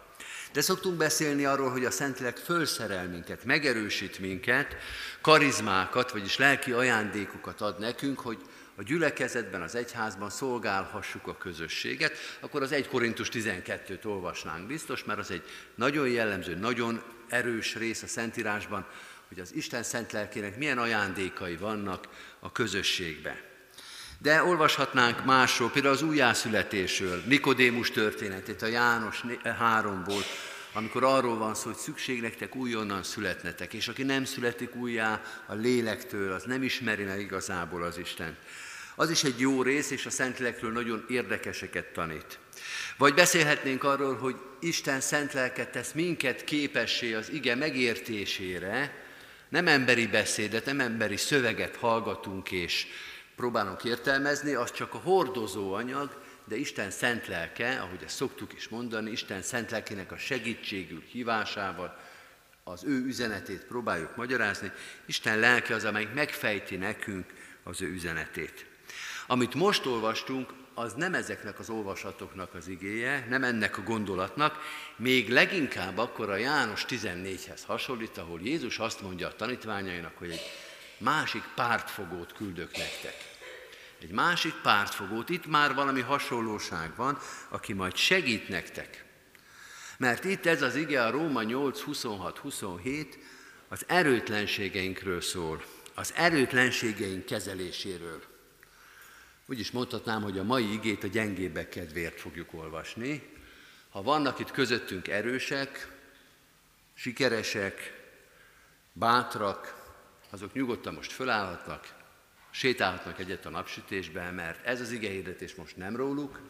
De 0.53 0.61
szoktunk 0.61 0.97
beszélni 0.97 1.45
arról, 1.45 1.71
hogy 1.71 1.85
a 1.85 1.91
Szentlélek 1.91 2.37
fölszerel 2.37 3.09
minket, 3.09 3.45
megerősít 3.45 4.19
minket, 4.19 4.77
karizmákat, 5.21 6.11
vagyis 6.11 6.37
lelki 6.37 6.73
ajándékokat 6.73 7.61
ad 7.61 7.79
nekünk, 7.79 8.21
hogy 8.21 8.39
a 8.77 8.83
gyülekezetben, 8.83 9.63
az 9.63 9.75
egyházban 9.75 10.31
szolgálhassuk 10.31 11.27
a 11.27 11.37
közösséget, 11.37 12.17
akkor 12.41 12.63
az 12.63 12.73
1 12.73 12.89
Korintus 12.89 13.29
12-t 13.33 14.07
olvasnánk 14.07 14.67
biztos, 14.67 15.05
mert 15.05 15.19
az 15.19 15.31
egy 15.31 15.43
nagyon 15.75 16.09
jellemző, 16.09 16.55
nagyon 16.55 17.03
erős 17.29 17.75
rész 17.75 18.03
a 18.03 18.07
Szentírásban, 18.07 18.87
hogy 19.31 19.41
az 19.41 19.55
Isten 19.55 19.83
szent 19.83 20.13
lelkének 20.13 20.57
milyen 20.57 20.79
ajándékai 20.79 21.57
vannak 21.57 22.09
a 22.41 22.53
közösségben. 22.53 23.37
De 24.19 24.43
olvashatnánk 24.43 25.25
másról, 25.25 25.71
például 25.71 25.95
az 25.95 26.03
újjászületésről, 26.03 27.23
Nikodémus 27.27 27.91
történetét, 27.91 28.63
a 28.63 28.67
János 28.67 29.25
3-ból, 29.45 30.25
amikor 30.73 31.05
arról 31.05 31.39
van 31.39 31.55
szó, 31.55 31.69
hogy 31.69 31.79
szükség 31.79 32.21
nektek 32.21 32.55
újonnan 32.57 33.03
születnetek, 33.03 33.75
és 33.75 33.89
aki 33.89 34.03
nem 34.03 34.25
születik 34.25 34.75
újjá 34.75 35.23
a 35.47 35.55
lélektől, 35.55 36.33
az 36.33 36.45
nem 36.45 36.63
ismeri 36.63 37.05
meg 37.05 37.21
igazából 37.21 37.83
az 37.83 37.99
Isten. 37.99 38.37
Az 38.95 39.11
is 39.11 39.25
egy 39.25 39.41
jó 39.41 39.63
rész, 39.63 39.91
és 39.91 40.07
a 40.07 40.11
Szentlélekről 40.11 40.73
nagyon 40.73 41.05
érdekeseket 41.09 41.87
tanít. 41.87 42.39
Vagy 42.97 43.15
beszélhetnénk 43.15 43.85
arról, 43.85 44.17
hogy 44.17 44.37
Isten 44.61 45.01
szent 45.01 45.33
lelket 45.33 45.71
tesz 45.71 45.93
minket 45.93 46.45
képessé 46.45 47.15
az 47.15 47.31
ige 47.31 47.55
megértésére, 47.55 49.09
nem 49.51 49.67
emberi 49.67 50.07
beszédet, 50.07 50.65
nem 50.65 50.81
emberi 50.81 51.17
szöveget 51.17 51.77
hallgatunk 51.77 52.51
és 52.51 52.87
próbálunk 53.37 53.85
értelmezni, 53.85 54.55
az 54.55 54.73
csak 54.73 54.95
a 54.95 54.99
hordozó 54.99 55.73
anyag, 55.73 56.23
de 56.45 56.57
Isten 56.57 56.91
szent 56.91 57.27
lelke, 57.27 57.81
ahogy 57.81 58.03
ezt 58.05 58.17
szoktuk 58.17 58.53
is 58.53 58.69
mondani, 58.69 59.11
Isten 59.11 59.43
szent 59.43 59.71
lelkének 59.71 60.13
a 60.13 60.17
segítségül 60.17 61.03
hívásával 61.11 61.99
az 62.65 62.85
ő 62.85 63.05
üzenetét 63.07 63.65
próbáljuk 63.65 64.17
magyarázni. 64.17 64.71
Isten 65.07 65.39
lelke 65.39 65.75
az, 65.75 65.85
amelyik 65.85 66.13
megfejti 66.13 66.77
nekünk 66.77 67.33
az 67.63 67.83
ő 67.83 67.87
üzenetét. 67.87 68.67
Amit 69.27 69.55
most 69.55 69.87
olvastunk, 69.87 70.53
az 70.81 70.93
nem 70.93 71.15
ezeknek 71.15 71.59
az 71.59 71.71
olvasatoknak 71.71 72.55
az 72.55 72.69
igéje, 72.69 73.27
nem 73.29 73.45
ennek 73.45 73.79
a 73.79 73.83
gondolatnak, 73.83 74.59
még 74.97 75.29
leginkább 75.29 75.99
akkor 75.99 76.31
a 76.31 76.37
János 76.37 76.85
14-hez 76.89 77.61
hasonlít, 77.67 78.19
ahol 78.19 78.41
Jézus 78.43 78.79
azt 78.79 79.03
mondja 79.03 79.29
a 79.29 79.37
tanítványainak, 79.37 80.13
hogy 80.17 80.31
egy 80.31 80.43
másik 80.99 81.43
pártfogót 81.55 82.33
küldök 82.33 82.77
nektek. 82.77 83.15
Egy 84.01 84.11
másik 84.11 84.55
pártfogót, 84.63 85.29
itt 85.29 85.47
már 85.47 85.75
valami 85.75 86.01
hasonlóság 86.01 86.97
van, 86.97 87.19
aki 87.49 87.73
majd 87.73 87.97
segít 87.97 88.49
nektek. 88.49 89.05
Mert 89.99 90.25
itt 90.25 90.47
ez 90.47 90.63
az 90.63 90.75
ige 90.75 91.05
a 91.05 91.11
Róma 91.11 91.43
8, 91.43 91.83
26-27 91.87 93.07
az 93.69 93.85
erőtlenségeinkről 93.87 95.21
szól, 95.21 95.63
az 95.95 96.13
erőtlenségeink 96.17 97.25
kezeléséről. 97.25 98.30
Úgy 99.51 99.59
is 99.59 99.71
mondhatnám, 99.71 100.23
hogy 100.23 100.39
a 100.39 100.43
mai 100.43 100.73
igét 100.73 101.05
a 101.05 101.07
gyengébbek 101.07 101.69
kedvéért 101.69 102.21
fogjuk 102.21 102.55
olvasni. 102.55 103.23
Ha 103.89 104.03
vannak 104.03 104.39
itt 104.39 104.51
közöttünk 104.51 105.09
erősek, 105.09 105.93
sikeresek, 106.95 108.03
bátrak, 108.93 109.93
azok 110.31 110.53
nyugodtan 110.53 110.95
most 110.95 111.13
fölállhatnak, 111.13 111.95
sétálhatnak 112.51 113.19
egyet 113.19 113.47
a 113.47 113.51
napsütésben, 113.51 114.35
mert 114.35 114.67
ez 114.67 114.81
az 114.81 114.91
igehirdetés 114.91 115.55
most 115.55 115.77
nem 115.77 115.97
róluk, 115.97 116.41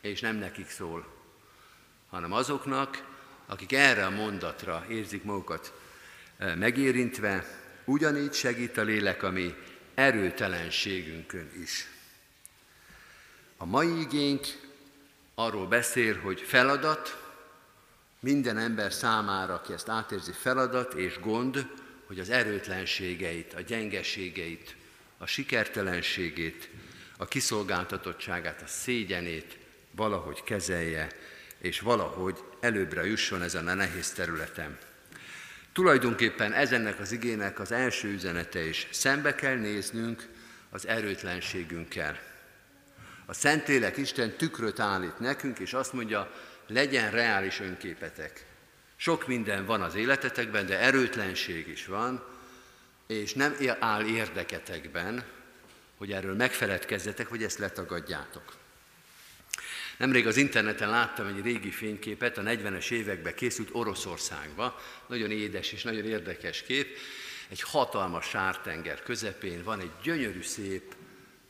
és 0.00 0.20
nem 0.20 0.36
nekik 0.36 0.68
szól, 0.68 1.06
hanem 2.08 2.32
azoknak, 2.32 3.06
akik 3.46 3.72
erre 3.72 4.06
a 4.06 4.10
mondatra 4.10 4.86
érzik 4.88 5.24
magukat 5.24 5.72
e, 6.38 6.54
megérintve, 6.54 7.46
ugyanígy 7.84 8.32
segít 8.32 8.76
a 8.76 8.82
lélek 8.82 9.22
a 9.22 9.30
mi 9.30 9.54
erőtelenségünkön 9.94 11.50
is. 11.62 11.98
A 13.62 13.66
mai 13.66 14.00
igénk 14.00 14.46
arról 15.34 15.66
beszél, 15.66 16.20
hogy 16.20 16.40
feladat, 16.40 17.32
minden 18.20 18.58
ember 18.58 18.92
számára, 18.92 19.54
aki 19.54 19.72
ezt 19.72 19.88
átérzi, 19.88 20.32
feladat 20.32 20.94
és 20.94 21.20
gond, 21.20 21.66
hogy 22.06 22.18
az 22.18 22.30
erőtlenségeit, 22.30 23.54
a 23.54 23.60
gyengeségeit, 23.60 24.76
a 25.18 25.26
sikertelenségét, 25.26 26.68
a 27.16 27.24
kiszolgáltatottságát, 27.24 28.62
a 28.62 28.66
szégyenét 28.66 29.58
valahogy 29.90 30.42
kezelje, 30.42 31.08
és 31.58 31.80
valahogy 31.80 32.38
előbbre 32.60 33.06
jusson 33.06 33.42
ezen 33.42 33.68
a 33.68 33.74
nehéz 33.74 34.12
területen. 34.12 34.78
Tulajdonképpen 35.72 36.52
ezennek 36.52 37.00
az 37.00 37.12
igének 37.12 37.58
az 37.60 37.72
első 37.72 38.08
üzenete 38.08 38.64
is. 38.64 38.88
Szembe 38.90 39.34
kell 39.34 39.56
néznünk 39.56 40.28
az 40.70 40.86
erőtlenségünkkel. 40.86 42.29
A 43.30 43.34
Szentlélek 43.34 43.96
Isten 43.96 44.36
tükröt 44.36 44.80
állít 44.80 45.18
nekünk, 45.18 45.58
és 45.58 45.72
azt 45.72 45.92
mondja, 45.92 46.32
legyen 46.66 47.10
reális 47.10 47.60
önképetek. 47.60 48.44
Sok 48.96 49.26
minden 49.26 49.66
van 49.66 49.82
az 49.82 49.94
életetekben, 49.94 50.66
de 50.66 50.78
erőtlenség 50.78 51.68
is 51.68 51.86
van, 51.86 52.24
és 53.06 53.34
nem 53.34 53.56
áll 53.78 54.06
érdeketekben, 54.06 55.24
hogy 55.96 56.12
erről 56.12 56.34
megfeledkezzetek, 56.34 57.26
hogy 57.26 57.42
ezt 57.42 57.58
letagadjátok. 57.58 58.56
Nemrég 59.96 60.26
az 60.26 60.36
interneten 60.36 60.90
láttam 60.90 61.26
egy 61.26 61.42
régi 61.42 61.70
fényképet, 61.70 62.38
a 62.38 62.42
40-es 62.42 62.90
években 62.90 63.34
készült 63.34 63.68
Oroszországba, 63.72 64.80
nagyon 65.06 65.30
édes 65.30 65.72
és 65.72 65.82
nagyon 65.82 66.04
érdekes 66.04 66.62
kép. 66.62 66.96
Egy 67.48 67.62
hatalmas 67.62 68.28
sártenger 68.28 69.02
közepén 69.02 69.62
van 69.62 69.80
egy 69.80 69.92
gyönyörű 70.02 70.42
szép 70.42 70.94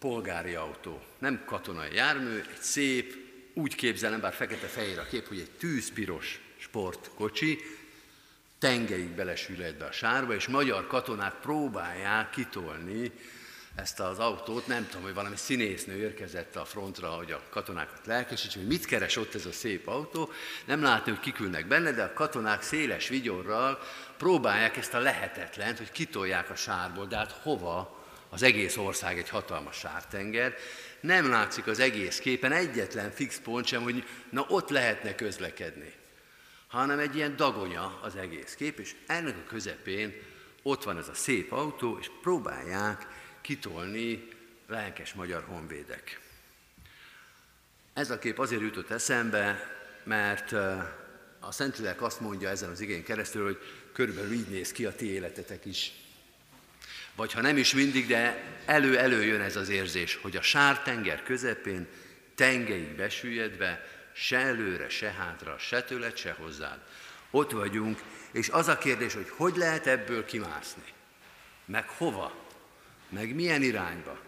polgári 0.01 0.55
autó. 0.55 1.03
Nem 1.19 1.43
katonai 1.45 1.95
jármű, 1.95 2.37
egy 2.37 2.61
szép, 2.61 3.15
úgy 3.55 3.75
képzelem, 3.75 4.21
bár 4.21 4.33
fekete-fehér 4.33 4.99
a 4.99 5.07
kép, 5.07 5.29
hogy 5.29 5.39
egy 5.39 5.51
tűzpiros 5.51 6.41
sportkocsi, 6.57 7.59
tengeig 8.59 9.09
belesülhet 9.09 9.77
be 9.77 9.85
a 9.85 9.93
sárba, 9.93 10.35
és 10.35 10.49
magyar 10.49 10.87
katonák 10.87 11.35
próbálják 11.35 12.31
kitolni 12.31 13.13
ezt 13.75 14.01
az 14.01 14.19
autót, 14.19 14.67
nem 14.67 14.87
tudom, 14.87 15.03
hogy 15.03 15.15
valami 15.15 15.37
színésznő 15.37 15.97
érkezett 15.97 16.57
a 16.57 16.65
frontra, 16.65 17.09
hogy 17.09 17.33
a 17.33 17.43
katonákat 17.51 18.07
lelkesítse, 18.07 18.59
hogy 18.59 18.69
mit 18.69 18.85
keres 18.85 19.17
ott 19.17 19.35
ez 19.35 19.47
a 19.47 19.53
szép 19.53 19.87
autó, 19.87 20.33
nem 20.65 20.83
látni, 20.83 21.11
hogy 21.11 21.21
kikülnek 21.21 21.67
benne, 21.67 21.93
de 21.93 22.03
a 22.03 22.13
katonák 22.13 22.63
széles 22.63 23.09
vigyorral 23.09 23.79
próbálják 24.17 24.77
ezt 24.77 24.95
a 24.95 24.99
lehetetlent, 24.99 25.79
hogy 25.79 25.93
kitolják 25.93 26.51
a 26.51 26.55
sárból, 26.55 27.07
de 27.07 27.17
hát 27.17 27.39
hova? 27.43 28.00
Az 28.33 28.43
egész 28.43 28.77
ország 28.77 29.19
egy 29.19 29.29
hatalmas 29.29 29.77
sártenger, 29.77 30.55
nem 31.01 31.31
látszik 31.31 31.67
az 31.67 31.79
egész 31.79 32.19
képen 32.19 32.53
egyetlen 32.53 33.11
fix 33.11 33.41
pont 33.41 33.67
sem, 33.67 33.83
hogy 33.83 34.05
na 34.31 34.45
ott 34.49 34.69
lehetne 34.69 35.15
közlekedni, 35.15 35.93
hanem 36.67 36.99
egy 36.99 37.17
ilyen 37.17 37.37
dagonya 37.37 37.99
az 38.03 38.17
egész 38.17 38.55
kép, 38.55 38.79
és 38.79 38.95
ennek 39.07 39.37
a 39.37 39.49
közepén 39.49 40.15
ott 40.63 40.85
van 40.85 40.99
ez 40.99 41.09
a 41.09 41.15
szép 41.15 41.53
autó, 41.53 41.99
és 42.01 42.11
próbálják 42.23 43.07
kitolni 43.41 44.29
lelkes 44.69 45.15
magyar 45.15 45.45
honvédek. 45.49 46.21
Ez 47.93 48.11
a 48.11 48.19
kép 48.19 48.39
azért 48.39 48.63
jutott 48.63 48.91
eszembe, 48.91 49.77
mert 50.03 50.53
a 51.41 51.53
Szentlélek 51.53 52.03
azt 52.03 52.21
mondja 52.21 52.49
ezen 52.49 52.71
az 52.71 52.81
igény 52.81 53.05
keresztül, 53.05 53.45
hogy 53.45 53.59
körülbelül 53.93 54.33
így 54.33 54.49
néz 54.49 54.73
ki 54.73 54.87
a 54.87 54.95
ti 54.95 55.07
életetek 55.13 55.65
is. 55.65 55.93
Vagy 57.21 57.33
ha 57.33 57.41
nem 57.41 57.57
is 57.57 57.75
mindig, 57.75 58.07
de 58.07 58.43
elő-elő 58.65 59.25
jön 59.25 59.41
ez 59.41 59.57
az 59.57 59.69
érzés, 59.69 60.19
hogy 60.23 60.37
a 60.37 60.43
sártenger 60.43 61.23
közepén, 61.23 61.87
tengeig 62.35 62.97
besüllyedve, 62.97 63.89
se 64.13 64.39
előre, 64.39 64.89
se 64.89 65.11
hátra, 65.11 65.59
se 65.59 65.83
tőled, 65.83 66.17
se 66.17 66.37
hozzád. 66.39 66.79
Ott 67.31 67.51
vagyunk, 67.51 68.03
és 68.33 68.49
az 68.49 68.69
a 68.69 68.79
kérdés, 68.79 69.15
hogy 69.15 69.29
hogy 69.29 69.57
lehet 69.57 69.87
ebből 69.87 70.25
kimászni? 70.25 70.93
Meg 71.65 71.89
hova? 71.89 72.35
meg 73.09 73.35
milyen 73.35 73.63
irányba, 73.63 74.19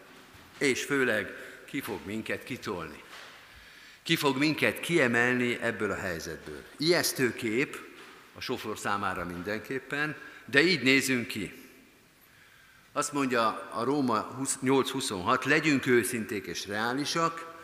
és 0.58 0.84
főleg 0.84 1.34
ki 1.64 1.80
fog 1.80 2.00
minket 2.04 2.44
kitolni. 2.44 3.02
Ki 4.02 4.16
fog 4.16 4.38
minket 4.38 4.80
kiemelni 4.80 5.58
ebből 5.60 5.90
a 5.90 5.96
helyzetből. 5.96 6.62
Ijesztő 6.76 7.34
kép 7.34 7.78
a 8.34 8.40
sofőr 8.40 8.78
számára 8.78 9.24
mindenképpen, 9.24 10.16
de 10.44 10.62
így 10.62 10.82
nézünk 10.82 11.26
ki. 11.26 11.61
Azt 12.94 13.12
mondja 13.12 13.68
a 13.74 13.84
Róma 13.84 14.28
8.26, 14.64 15.44
legyünk 15.44 15.86
őszinték 15.86 16.46
és 16.46 16.66
reálisak, 16.66 17.54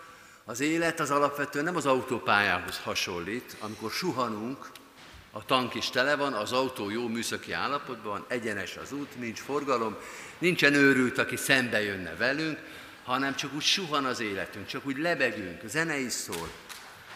az 0.44 0.60
élet 0.60 1.00
az 1.00 1.10
alapvetően 1.10 1.64
nem 1.64 1.76
az 1.76 1.86
autópályához 1.86 2.78
hasonlít, 2.78 3.56
amikor 3.60 3.90
suhanunk, 3.90 4.70
a 5.30 5.44
tank 5.44 5.74
is 5.74 5.90
tele 5.90 6.16
van, 6.16 6.32
az 6.32 6.52
autó 6.52 6.90
jó 6.90 7.08
műszaki 7.08 7.52
állapotban 7.52 8.12
van, 8.12 8.24
egyenes 8.28 8.76
az 8.76 8.92
út, 8.92 9.18
nincs 9.18 9.38
forgalom, 9.38 9.96
nincsen 10.38 10.74
őrült, 10.74 11.18
aki 11.18 11.36
szembe 11.36 11.82
jönne 11.82 12.16
velünk, 12.16 12.58
hanem 13.04 13.36
csak 13.36 13.54
úgy 13.54 13.62
suhan 13.62 14.04
az 14.04 14.20
életünk, 14.20 14.66
csak 14.66 14.86
úgy 14.86 14.98
lebegünk, 14.98 15.62
a 15.62 15.68
zene 15.68 15.98
is 15.98 16.12
szól. 16.12 16.48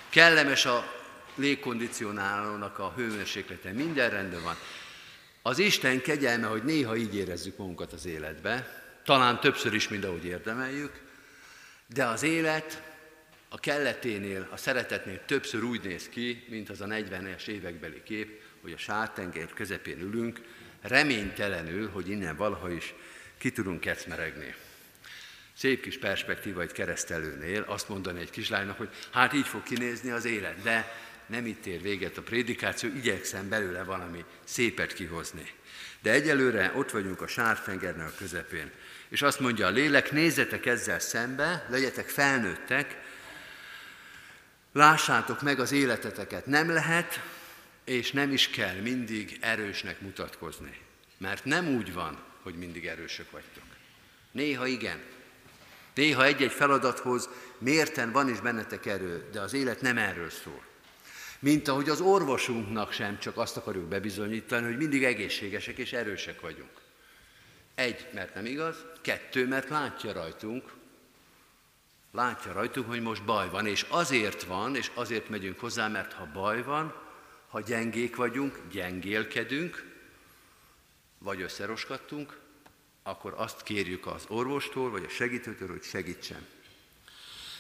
Kellemes 0.08 0.66
a 0.66 0.92
légkondicionálónak 1.34 2.78
a 2.78 2.92
hőmérséklete, 2.96 3.72
minden 3.72 4.10
rendben 4.10 4.42
van. 4.42 4.56
Az 5.42 5.58
Isten 5.58 6.00
kegyelme, 6.00 6.46
hogy 6.46 6.64
néha 6.64 6.96
így 6.96 7.14
érezzük 7.14 7.56
magunkat 7.56 7.92
az 7.92 8.06
életbe, 8.06 8.82
talán 9.04 9.40
többször 9.40 9.74
is, 9.74 9.88
mint 9.88 10.04
ahogy 10.04 10.24
érdemeljük, 10.24 11.00
de 11.86 12.06
az 12.06 12.22
élet 12.22 12.82
a 13.48 13.58
kelleténél, 13.58 14.48
a 14.50 14.56
szeretetnél 14.56 15.24
többször 15.24 15.62
úgy 15.62 15.82
néz 15.84 16.08
ki, 16.08 16.44
mint 16.48 16.70
az 16.70 16.80
a 16.80 16.86
40-es 16.86 17.46
évekbeli 17.46 18.02
kép, 18.02 18.42
hogy 18.60 18.72
a 18.72 18.76
sártenger 18.78 19.52
közepén 19.54 20.00
ülünk, 20.00 20.40
reménytelenül, 20.80 21.90
hogy 21.90 22.08
innen 22.08 22.36
valaha 22.36 22.70
is 22.70 22.94
ki 23.38 23.52
tudunk 23.52 23.80
kecmeregni. 23.80 24.54
Szép 25.56 25.82
kis 25.82 25.98
perspektíva 25.98 26.62
egy 26.62 26.72
keresztelőnél 26.72 27.64
azt 27.66 27.88
mondani 27.88 28.20
egy 28.20 28.30
kislánynak, 28.30 28.76
hogy 28.76 28.90
hát 29.10 29.32
így 29.32 29.46
fog 29.46 29.62
kinézni 29.62 30.10
az 30.10 30.24
élet, 30.24 30.62
de 30.62 30.92
nem 31.26 31.46
itt 31.46 31.66
ér 31.66 31.82
véget 31.82 32.16
a 32.16 32.22
prédikáció, 32.22 32.90
igyekszem 32.94 33.48
belőle 33.48 33.82
valami 33.82 34.24
szépet 34.44 34.92
kihozni. 34.92 35.50
De 36.02 36.10
egyelőre 36.10 36.72
ott 36.74 36.90
vagyunk 36.90 37.20
a 37.20 37.26
sártengernek 37.26 38.06
a 38.06 38.14
közepén. 38.18 38.70
És 39.08 39.22
azt 39.22 39.40
mondja 39.40 39.66
a 39.66 39.70
lélek, 39.70 40.12
nézzetek 40.12 40.66
ezzel 40.66 40.98
szembe, 40.98 41.66
legyetek 41.70 42.08
felnőttek, 42.08 42.96
Lássátok 44.72 45.42
meg 45.42 45.60
az 45.60 45.72
életeteket. 45.72 46.46
Nem 46.46 46.70
lehet, 46.70 47.20
és 47.84 48.12
nem 48.12 48.32
is 48.32 48.50
kell 48.50 48.74
mindig 48.74 49.38
erősnek 49.40 50.00
mutatkozni. 50.00 50.78
Mert 51.18 51.44
nem 51.44 51.68
úgy 51.68 51.92
van, 51.92 52.22
hogy 52.42 52.54
mindig 52.54 52.86
erősök 52.86 53.30
vagytok. 53.30 53.62
Néha 54.30 54.66
igen. 54.66 55.02
Néha 55.94 56.24
egy-egy 56.24 56.52
feladathoz 56.52 57.28
mérten 57.58 58.12
van 58.12 58.28
is 58.28 58.40
bennetek 58.40 58.86
erő, 58.86 59.28
de 59.32 59.40
az 59.40 59.52
élet 59.52 59.80
nem 59.80 59.98
erről 59.98 60.30
szól. 60.30 60.62
Mint 61.42 61.68
ahogy 61.68 61.88
az 61.88 62.00
orvosunknak 62.00 62.92
sem 62.92 63.18
csak 63.18 63.36
azt 63.36 63.56
akarjuk 63.56 63.84
bebizonyítani, 63.84 64.66
hogy 64.66 64.76
mindig 64.76 65.04
egészségesek 65.04 65.78
és 65.78 65.92
erősek 65.92 66.40
vagyunk. 66.40 66.80
Egy, 67.74 68.06
mert 68.14 68.34
nem 68.34 68.46
igaz, 68.46 68.76
kettő, 69.00 69.46
mert 69.46 69.68
látja 69.68 70.12
rajtunk, 70.12 70.72
látja 72.12 72.52
rajtunk, 72.52 72.86
hogy 72.86 73.00
most 73.00 73.24
baj 73.24 73.50
van, 73.50 73.66
és 73.66 73.86
azért 73.88 74.42
van, 74.42 74.76
és 74.76 74.90
azért 74.94 75.28
megyünk 75.28 75.58
hozzá, 75.58 75.88
mert 75.88 76.12
ha 76.12 76.28
baj 76.32 76.62
van, 76.62 76.94
ha 77.48 77.60
gyengék 77.60 78.16
vagyunk, 78.16 78.60
gyengélkedünk, 78.70 79.84
vagy 81.18 81.40
összeroskadtunk, 81.40 82.38
akkor 83.02 83.34
azt 83.36 83.62
kérjük 83.62 84.06
az 84.06 84.24
orvostól, 84.28 84.90
vagy 84.90 85.04
a 85.04 85.08
segítőtől, 85.08 85.68
hogy 85.68 85.82
segítsen. 85.82 86.46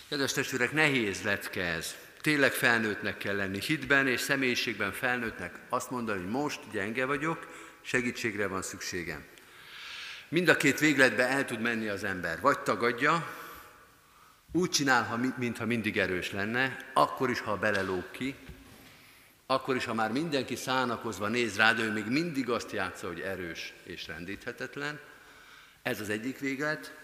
Kedves 0.08 0.32
testvérek, 0.32 0.72
nehéz 0.72 1.22
lecke 1.22 1.64
ez. 1.64 2.01
Tényleg 2.22 2.52
felnőttnek 2.52 3.18
kell 3.18 3.36
lenni 3.36 3.60
hitben 3.60 4.06
és 4.06 4.20
személyiségben 4.20 4.92
felnőttnek 4.92 5.54
azt 5.68 5.90
mondani, 5.90 6.20
hogy 6.20 6.30
most 6.30 6.60
gyenge 6.72 7.04
vagyok, 7.04 7.46
segítségre 7.80 8.46
van 8.46 8.62
szükségem. 8.62 9.24
Mind 10.28 10.48
a 10.48 10.56
két 10.56 10.78
végletbe 10.78 11.28
el 11.28 11.44
tud 11.44 11.60
menni 11.60 11.88
az 11.88 12.04
ember. 12.04 12.40
Vagy 12.40 12.58
tagadja, 12.58 13.34
úgy 14.52 14.70
csinál, 14.70 15.32
mintha 15.36 15.66
mindig 15.66 15.98
erős 15.98 16.32
lenne, 16.32 16.76
akkor 16.94 17.30
is, 17.30 17.40
ha 17.40 17.56
belelóg 17.56 18.10
ki, 18.10 18.34
akkor 19.46 19.76
is, 19.76 19.84
ha 19.84 19.94
már 19.94 20.12
mindenki 20.12 20.56
szánakozva 20.56 21.28
néz 21.28 21.56
rá, 21.56 21.72
de 21.72 21.82
ő 21.82 21.92
még 21.92 22.06
mindig 22.06 22.50
azt 22.50 22.72
játsza, 22.72 23.06
hogy 23.06 23.20
erős 23.20 23.72
és 23.84 24.06
rendíthetetlen. 24.06 25.00
Ez 25.82 26.00
az 26.00 26.08
egyik 26.08 26.38
véglet. 26.38 26.94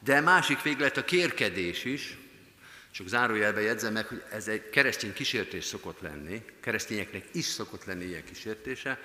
De 0.00 0.20
másik 0.20 0.62
véglet 0.62 0.96
a 0.96 1.04
kérkedés 1.04 1.84
is, 1.84 2.18
csak 2.94 3.08
zárójelbe 3.08 3.60
jegyzem 3.60 3.92
meg, 3.92 4.06
hogy 4.06 4.22
ez 4.30 4.48
egy 4.48 4.70
keresztény 4.70 5.12
kísértés 5.12 5.64
szokott 5.64 6.00
lenni, 6.00 6.44
keresztényeknek 6.60 7.24
is 7.32 7.44
szokott 7.44 7.84
lenni 7.84 8.04
ilyen 8.04 8.24
kísértése, 8.24 9.00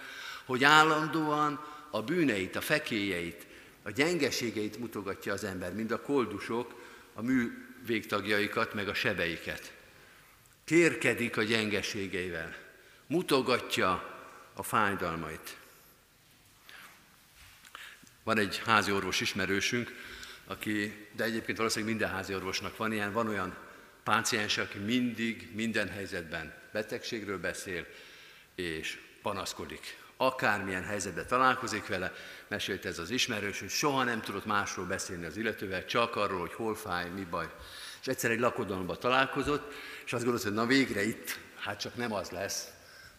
hogy 0.45 0.63
állandóan 0.63 1.65
a 1.89 2.01
bűneit, 2.01 2.55
a 2.55 2.61
fekélyeit, 2.61 3.45
a 3.83 3.91
gyengeségeit 3.91 4.77
mutogatja 4.77 5.33
az 5.33 5.43
ember, 5.43 5.73
mind 5.73 5.91
a 5.91 6.01
koldusok, 6.01 6.81
a 7.13 7.21
mű 7.21 7.67
végtagjaikat, 7.85 8.73
meg 8.73 8.87
a 8.87 8.93
sebeiket. 8.93 9.73
Kérkedik 10.63 11.37
a 11.37 11.43
gyengeségeivel, 11.43 12.55
mutogatja 13.07 14.19
a 14.53 14.63
fájdalmait. 14.63 15.57
Van 18.23 18.37
egy 18.37 18.61
házi 18.65 18.91
orvos 18.91 19.21
ismerősünk, 19.21 19.91
aki, 20.45 21.07
de 21.11 21.23
egyébként 21.23 21.57
valószínűleg 21.57 21.95
minden 21.95 22.13
házi 22.13 22.35
orvosnak 22.35 22.77
van 22.77 22.91
ilyen, 22.91 23.13
van 23.13 23.27
olyan 23.27 23.67
páciens, 24.09 24.57
aki 24.57 24.77
mindig, 24.77 25.49
minden 25.53 25.89
helyzetben 25.89 26.53
betegségről 26.71 27.39
beszél, 27.39 27.85
és 28.55 28.99
panaszkodik. 29.21 29.97
Akármilyen 30.17 30.83
helyzetben 30.83 31.27
találkozik 31.27 31.87
vele, 31.87 32.13
mesélt 32.47 32.85
ez 32.85 32.99
az 32.99 33.09
ismerős, 33.09 33.59
hogy 33.59 33.69
soha 33.69 34.03
nem 34.03 34.21
tudott 34.21 34.45
másról 34.45 34.85
beszélni 34.85 35.25
az 35.25 35.37
illetővel, 35.37 35.85
csak 35.85 36.15
arról, 36.15 36.39
hogy 36.39 36.53
hol 36.53 36.75
fáj, 36.75 37.09
mi 37.09 37.27
baj. 37.29 37.49
És 38.01 38.07
egyszer 38.07 38.31
egy 38.31 38.39
lakodalomba 38.39 38.97
találkozott, 38.97 39.73
és 40.05 40.13
azt 40.13 40.23
gondolta, 40.23 40.47
hogy 40.47 40.57
na 40.57 40.65
végre 40.65 41.03
itt, 41.03 41.39
hát 41.59 41.79
csak 41.79 41.95
nem 41.95 42.13
az 42.13 42.29
lesz, 42.29 42.67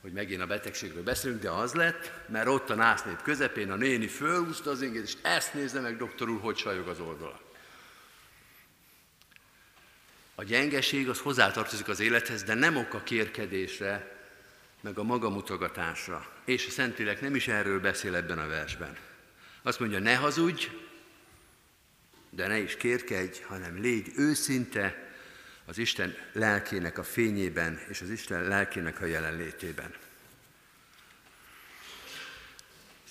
hogy 0.01 0.13
megint 0.13 0.43
a 0.43 0.47
betegségről 0.47 1.03
beszélünk, 1.03 1.43
de 1.43 1.51
az 1.51 1.73
lett, 1.73 2.13
mert 2.29 2.49
ott 2.49 2.71
a 2.71 2.75
násznép 2.75 3.23
közepén 3.23 3.71
a 3.71 3.77
néni 3.77 4.07
fölhúzta 4.07 4.71
az 4.71 4.83
ingét, 4.83 5.03
és 5.03 5.15
ezt 5.23 5.55
nézze 5.55 5.81
meg, 5.81 5.97
doktor 5.97 6.29
úr, 6.29 6.41
hogy 6.41 6.57
sajog 6.57 6.89
az 6.89 7.01
oldala. 7.01 7.50
A 10.41 10.45
gyengeség 10.45 11.09
az 11.09 11.19
hozzátartozik 11.19 11.89
az 11.89 12.01
élethez, 12.01 12.43
de 12.43 12.55
nem 12.55 12.77
ok 12.77 12.95
a 12.95 13.03
kérkedésre, 13.03 14.17
meg 14.81 14.99
a 14.99 15.03
magamutogatásra. 15.03 16.33
És 16.45 16.67
a 16.67 16.71
Szentlélek 16.71 17.21
nem 17.21 17.35
is 17.35 17.49
erről 17.49 17.81
beszél 17.81 18.15
ebben 18.15 18.39
a 18.39 18.47
versben. 18.47 18.97
Azt 19.63 19.81
mondja, 19.81 19.99
ne 19.99 20.15
hazudj, 20.15 20.69
de 22.31 22.47
ne 22.47 22.59
is 22.59 22.77
kérkedj, 22.77 23.41
hanem 23.43 23.81
légy 23.81 24.13
őszinte 24.17 25.13
az 25.65 25.79
Isten 25.79 26.17
lelkének 26.33 26.99
a 26.99 27.05
fényében 27.05 27.81
és 27.89 28.01
az 28.01 28.11
Isten 28.11 28.43
lelkének 28.43 29.01
a 29.01 29.07
jelenlétében. 29.07 29.95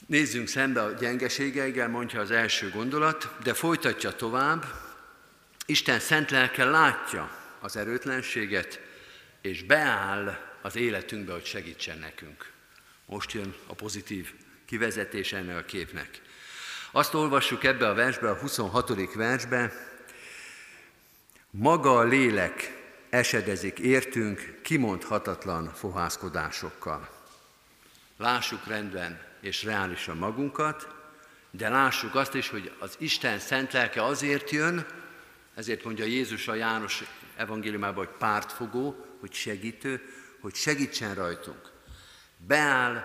Nézzünk 0.05 0.47
szembe 0.47 0.83
a 0.83 0.91
gyengeségeivel, 0.91 1.89
mondja 1.89 2.19
az 2.19 2.31
első 2.31 2.69
gondolat, 2.69 3.35
de 3.43 3.53
folytatja 3.53 4.15
tovább. 4.15 4.88
Isten 5.69 5.99
szent 5.99 6.31
lelke 6.31 6.65
látja 6.65 7.31
az 7.59 7.75
erőtlenséget, 7.75 8.79
és 9.41 9.63
beáll 9.63 10.37
az 10.61 10.75
életünkbe, 10.75 11.31
hogy 11.31 11.45
segítsen 11.45 11.97
nekünk. 11.97 12.51
Most 13.05 13.31
jön 13.31 13.55
a 13.67 13.73
pozitív 13.73 14.33
kivezetés 14.65 15.33
ennek 15.33 15.57
a 15.57 15.63
képnek. 15.65 16.21
Azt 16.91 17.13
olvassuk 17.13 17.63
ebbe 17.63 17.87
a 17.87 17.93
versbe, 17.93 18.29
a 18.29 18.35
26. 18.35 19.13
versbe, 19.13 19.73
maga 21.49 21.97
a 21.97 22.03
lélek 22.03 22.77
esedezik 23.09 23.79
értünk 23.79 24.59
kimondhatatlan 24.61 25.73
fohászkodásokkal. 25.73 27.09
Lássuk 28.17 28.67
rendben 28.67 29.21
és 29.39 29.63
reálisan 29.63 30.17
magunkat, 30.17 30.87
de 31.51 31.69
lássuk 31.69 32.15
azt 32.15 32.33
is, 32.33 32.49
hogy 32.49 32.71
az 32.79 32.95
Isten 32.97 33.39
szent 33.39 33.73
lelke 33.73 34.03
azért 34.03 34.49
jön, 34.49 34.85
ezért 35.59 35.83
mondja 35.83 36.05
Jézus 36.05 36.47
a 36.47 36.53
János 36.53 37.03
evangéliumában, 37.35 38.05
hogy 38.05 38.15
pártfogó, 38.17 39.05
hogy 39.19 39.33
segítő, 39.33 40.01
hogy 40.39 40.55
segítsen 40.55 41.15
rajtunk. 41.15 41.71
Beáll 42.37 43.03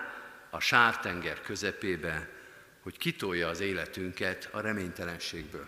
a 0.49 0.59
sártenger 0.59 1.41
közepébe, 1.41 2.29
hogy 2.81 2.97
kitolja 2.97 3.47
az 3.47 3.59
életünket 3.59 4.49
a 4.51 4.59
reménytelenségből. 4.59 5.67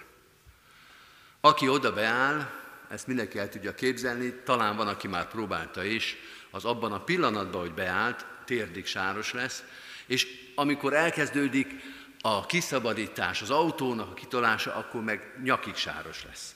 Aki 1.42 1.68
oda 1.68 1.94
beáll, 1.94 2.50
ezt 2.90 3.08
mindenki 3.08 3.40
el 3.40 3.50
tudja 3.50 3.76
képzelni, 3.76 4.34
talán 4.44 4.76
van, 4.76 4.88
aki 4.88 5.08
már 5.08 5.28
próbálta 5.28 5.84
is, 5.84 6.16
az 6.52 6.66
abban 6.66 6.92
a 6.92 7.04
pillanatban, 7.04 7.62
hogy 7.62 7.74
beállt, 7.74 8.26
térdig 8.46 8.86
sáros 8.86 9.34
lesz, 9.34 9.64
és 10.06 10.28
amikor 10.56 10.94
elkezdődik 10.94 11.74
a 12.22 12.46
kiszabadítás, 12.46 13.42
az 13.42 13.50
autónak 13.50 14.10
a 14.10 14.14
kitolása, 14.14 14.76
akkor 14.76 15.04
meg 15.04 15.40
nyakig 15.44 15.76
sáros 15.76 16.24
lesz. 16.24 16.56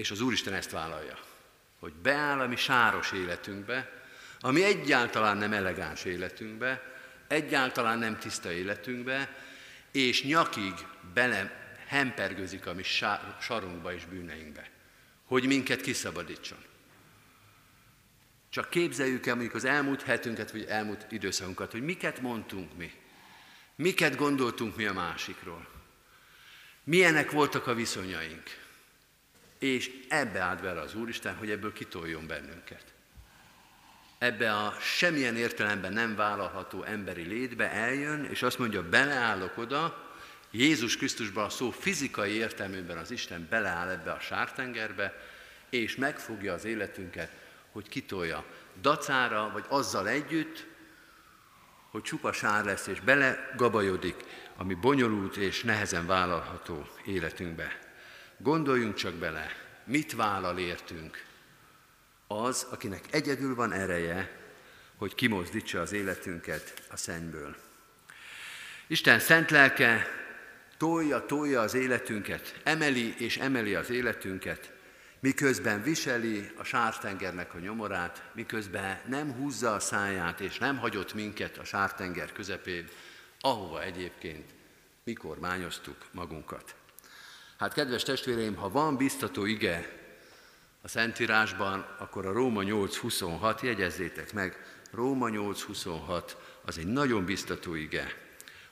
És 0.00 0.10
az 0.10 0.20
Úristen 0.20 0.54
ezt 0.54 0.70
vállalja, 0.70 1.18
hogy 1.78 1.92
beáll 1.92 2.40
a 2.40 2.46
mi 2.46 2.56
sáros 2.56 3.12
életünkbe, 3.12 4.02
ami 4.40 4.64
egyáltalán 4.64 5.36
nem 5.36 5.52
elegáns 5.52 6.04
életünkbe, 6.04 6.82
egyáltalán 7.28 7.98
nem 7.98 8.18
tiszta 8.18 8.52
életünkbe, 8.52 9.36
és 9.90 10.24
nyakig 10.24 10.74
bele 11.14 11.74
hempergőzik 11.86 12.66
a 12.66 12.74
mi 12.74 12.82
sarunkba 13.40 13.94
és 13.94 14.04
bűneinkbe, 14.04 14.70
hogy 15.24 15.46
minket 15.46 15.80
kiszabadítson. 15.80 16.58
Csak 18.50 18.70
képzeljük 18.70 19.26
el 19.26 19.34
mondjuk 19.34 19.54
az 19.54 19.64
elmúlt 19.64 20.02
hetünket, 20.02 20.50
vagy 20.50 20.64
elmúlt 20.64 21.06
időszakunkat, 21.10 21.72
hogy 21.72 21.82
miket 21.82 22.20
mondtunk 22.20 22.76
mi, 22.76 22.92
miket 23.74 24.16
gondoltunk 24.16 24.76
mi 24.76 24.86
a 24.86 24.92
másikról, 24.92 25.68
milyenek 26.84 27.30
voltak 27.30 27.66
a 27.66 27.74
viszonyaink, 27.74 28.59
és 29.60 29.90
ebbe 30.08 30.40
állt 30.40 30.60
vele 30.60 30.80
az 30.80 30.94
Úristen, 30.94 31.36
hogy 31.36 31.50
ebből 31.50 31.72
kitoljon 31.72 32.26
bennünket. 32.26 32.84
Ebbe 34.18 34.54
a 34.54 34.76
semmilyen 34.80 35.36
értelemben 35.36 35.92
nem 35.92 36.16
vállalható 36.16 36.82
emberi 36.82 37.22
létbe 37.22 37.70
eljön, 37.70 38.24
és 38.24 38.42
azt 38.42 38.58
mondja, 38.58 38.88
beleállok 38.88 39.58
oda, 39.58 40.08
Jézus 40.50 40.96
Krisztusban 40.96 41.44
a 41.44 41.48
szó 41.48 41.70
fizikai 41.70 42.32
értelmében 42.32 42.96
az 42.96 43.10
Isten 43.10 43.46
beleáll 43.50 43.88
ebbe 43.88 44.12
a 44.12 44.20
sártengerbe, 44.20 45.20
és 45.70 45.96
megfogja 45.96 46.52
az 46.52 46.64
életünket, 46.64 47.30
hogy 47.72 47.88
kitolja 47.88 48.44
dacára, 48.80 49.50
vagy 49.52 49.64
azzal 49.68 50.08
együtt, 50.08 50.66
hogy 51.90 52.02
csupa 52.02 52.32
sár 52.32 52.64
lesz, 52.64 52.86
és 52.86 53.00
belegabajodik, 53.00 54.24
ami 54.56 54.74
bonyolult 54.74 55.36
és 55.36 55.62
nehezen 55.62 56.06
vállalható 56.06 56.88
életünkbe. 57.04 57.89
Gondoljunk 58.42 58.94
csak 58.94 59.14
bele, 59.14 59.46
mit 59.84 60.12
vállal 60.12 60.58
értünk 60.58 61.24
az, 62.26 62.66
akinek 62.70 63.04
egyedül 63.10 63.54
van 63.54 63.72
ereje, 63.72 64.38
hogy 64.96 65.14
kimozdítsa 65.14 65.80
az 65.80 65.92
életünket 65.92 66.82
a 66.90 66.96
szennyből. 66.96 67.56
Isten 68.86 69.18
szent 69.18 69.50
lelke 69.50 70.06
tolja, 70.76 71.26
tolja 71.26 71.60
az 71.60 71.74
életünket, 71.74 72.60
emeli 72.62 73.14
és 73.18 73.36
emeli 73.38 73.74
az 73.74 73.90
életünket, 73.90 74.72
miközben 75.18 75.82
viseli 75.82 76.50
a 76.56 76.64
sártengernek 76.64 77.54
a 77.54 77.58
nyomorát, 77.58 78.30
miközben 78.34 79.00
nem 79.06 79.32
húzza 79.32 79.74
a 79.74 79.80
száját 79.80 80.40
és 80.40 80.58
nem 80.58 80.78
hagyott 80.78 81.14
minket 81.14 81.58
a 81.58 81.64
sártenger 81.64 82.32
közepén, 82.32 82.88
ahova 83.40 83.82
egyébként 83.82 84.50
mi 85.04 85.12
kormányoztuk 85.12 85.96
magunkat. 86.10 86.74
Hát 87.60 87.72
kedves 87.72 88.02
testvéreim, 88.02 88.54
ha 88.54 88.70
van 88.70 88.96
biztató 88.96 89.44
ige 89.44 89.98
a 90.82 90.88
Szentírásban, 90.88 91.86
akkor 91.98 92.26
a 92.26 92.32
Róma 92.32 92.62
8.26, 92.64 93.62
jegyezzétek 93.62 94.32
meg, 94.32 94.64
Róma 94.90 95.28
8.26 95.28 96.22
az 96.64 96.78
egy 96.78 96.86
nagyon 96.86 97.24
biztató 97.24 97.74
ige. 97.74 98.14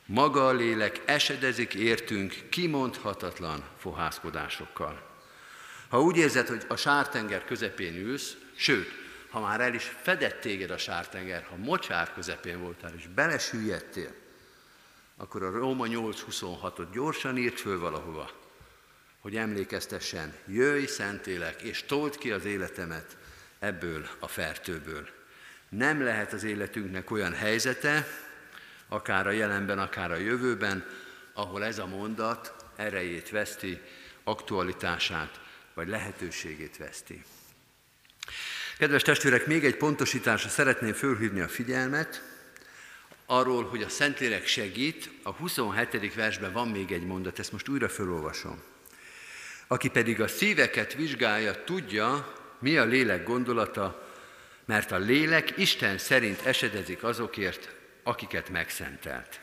Maga 0.06 0.46
a 0.46 0.52
lélek 0.52 1.02
esedezik 1.04 1.74
értünk 1.74 2.34
kimondhatatlan 2.50 3.64
fohászkodásokkal. 3.78 5.02
Ha 5.88 6.00
úgy 6.00 6.16
érzed, 6.16 6.48
hogy 6.48 6.64
a 6.68 6.76
sártenger 6.76 7.44
közepén 7.44 7.94
ülsz, 7.94 8.36
sőt, 8.54 8.88
ha 9.30 9.40
már 9.40 9.60
el 9.60 9.74
is 9.74 9.92
fedett 10.02 10.40
téged 10.40 10.70
a 10.70 10.78
sártenger, 10.78 11.46
ha 11.50 11.56
mocsár 11.56 12.12
közepén 12.12 12.60
voltál 12.60 12.92
és 12.96 13.06
belesüllyedtél, 13.14 14.14
akkor 15.16 15.42
a 15.42 15.50
Róma 15.50 15.86
8.26-ot 15.88 16.86
gyorsan 16.92 17.36
írt 17.36 17.60
föl 17.60 17.78
valahova, 17.78 18.46
hogy 19.20 19.36
emlékeztessen, 19.36 20.34
jöjj 20.46 20.84
Szentélek, 20.84 21.62
és 21.62 21.82
told 21.82 22.18
ki 22.18 22.30
az 22.30 22.44
életemet 22.44 23.16
ebből 23.58 24.08
a 24.18 24.28
fertőből. 24.28 25.08
Nem 25.68 26.02
lehet 26.02 26.32
az 26.32 26.44
életünknek 26.44 27.10
olyan 27.10 27.34
helyzete, 27.34 28.06
akár 28.88 29.26
a 29.26 29.30
jelenben, 29.30 29.78
akár 29.78 30.10
a 30.10 30.16
jövőben, 30.16 30.86
ahol 31.32 31.64
ez 31.64 31.78
a 31.78 31.86
mondat 31.86 32.54
erejét 32.76 33.30
veszti, 33.30 33.80
aktualitását 34.24 35.40
vagy 35.74 35.88
lehetőségét 35.88 36.76
veszti. 36.76 37.24
Kedves 38.78 39.02
testvérek, 39.02 39.46
még 39.46 39.64
egy 39.64 39.76
pontosításra 39.76 40.48
szeretném 40.48 40.92
fölhívni 40.92 41.40
a 41.40 41.48
figyelmet, 41.48 42.22
arról, 43.26 43.64
hogy 43.64 43.82
a 43.82 43.88
Szentlélek 43.88 44.46
segít, 44.46 45.10
a 45.22 45.30
27. 45.30 46.14
versben 46.14 46.52
van 46.52 46.68
még 46.68 46.92
egy 46.92 47.06
mondat, 47.06 47.38
ezt 47.38 47.52
most 47.52 47.68
újra 47.68 47.88
felolvasom. 47.88 48.62
Aki 49.68 49.88
pedig 49.88 50.20
a 50.20 50.28
szíveket 50.28 50.94
vizsgálja, 50.94 51.64
tudja, 51.64 52.32
mi 52.58 52.76
a 52.76 52.84
lélek 52.84 53.24
gondolata, 53.24 54.08
mert 54.64 54.90
a 54.90 54.98
lélek 54.98 55.56
Isten 55.56 55.98
szerint 55.98 56.40
esedezik 56.40 57.02
azokért, 57.02 57.74
akiket 58.02 58.48
megszentelt. 58.48 59.40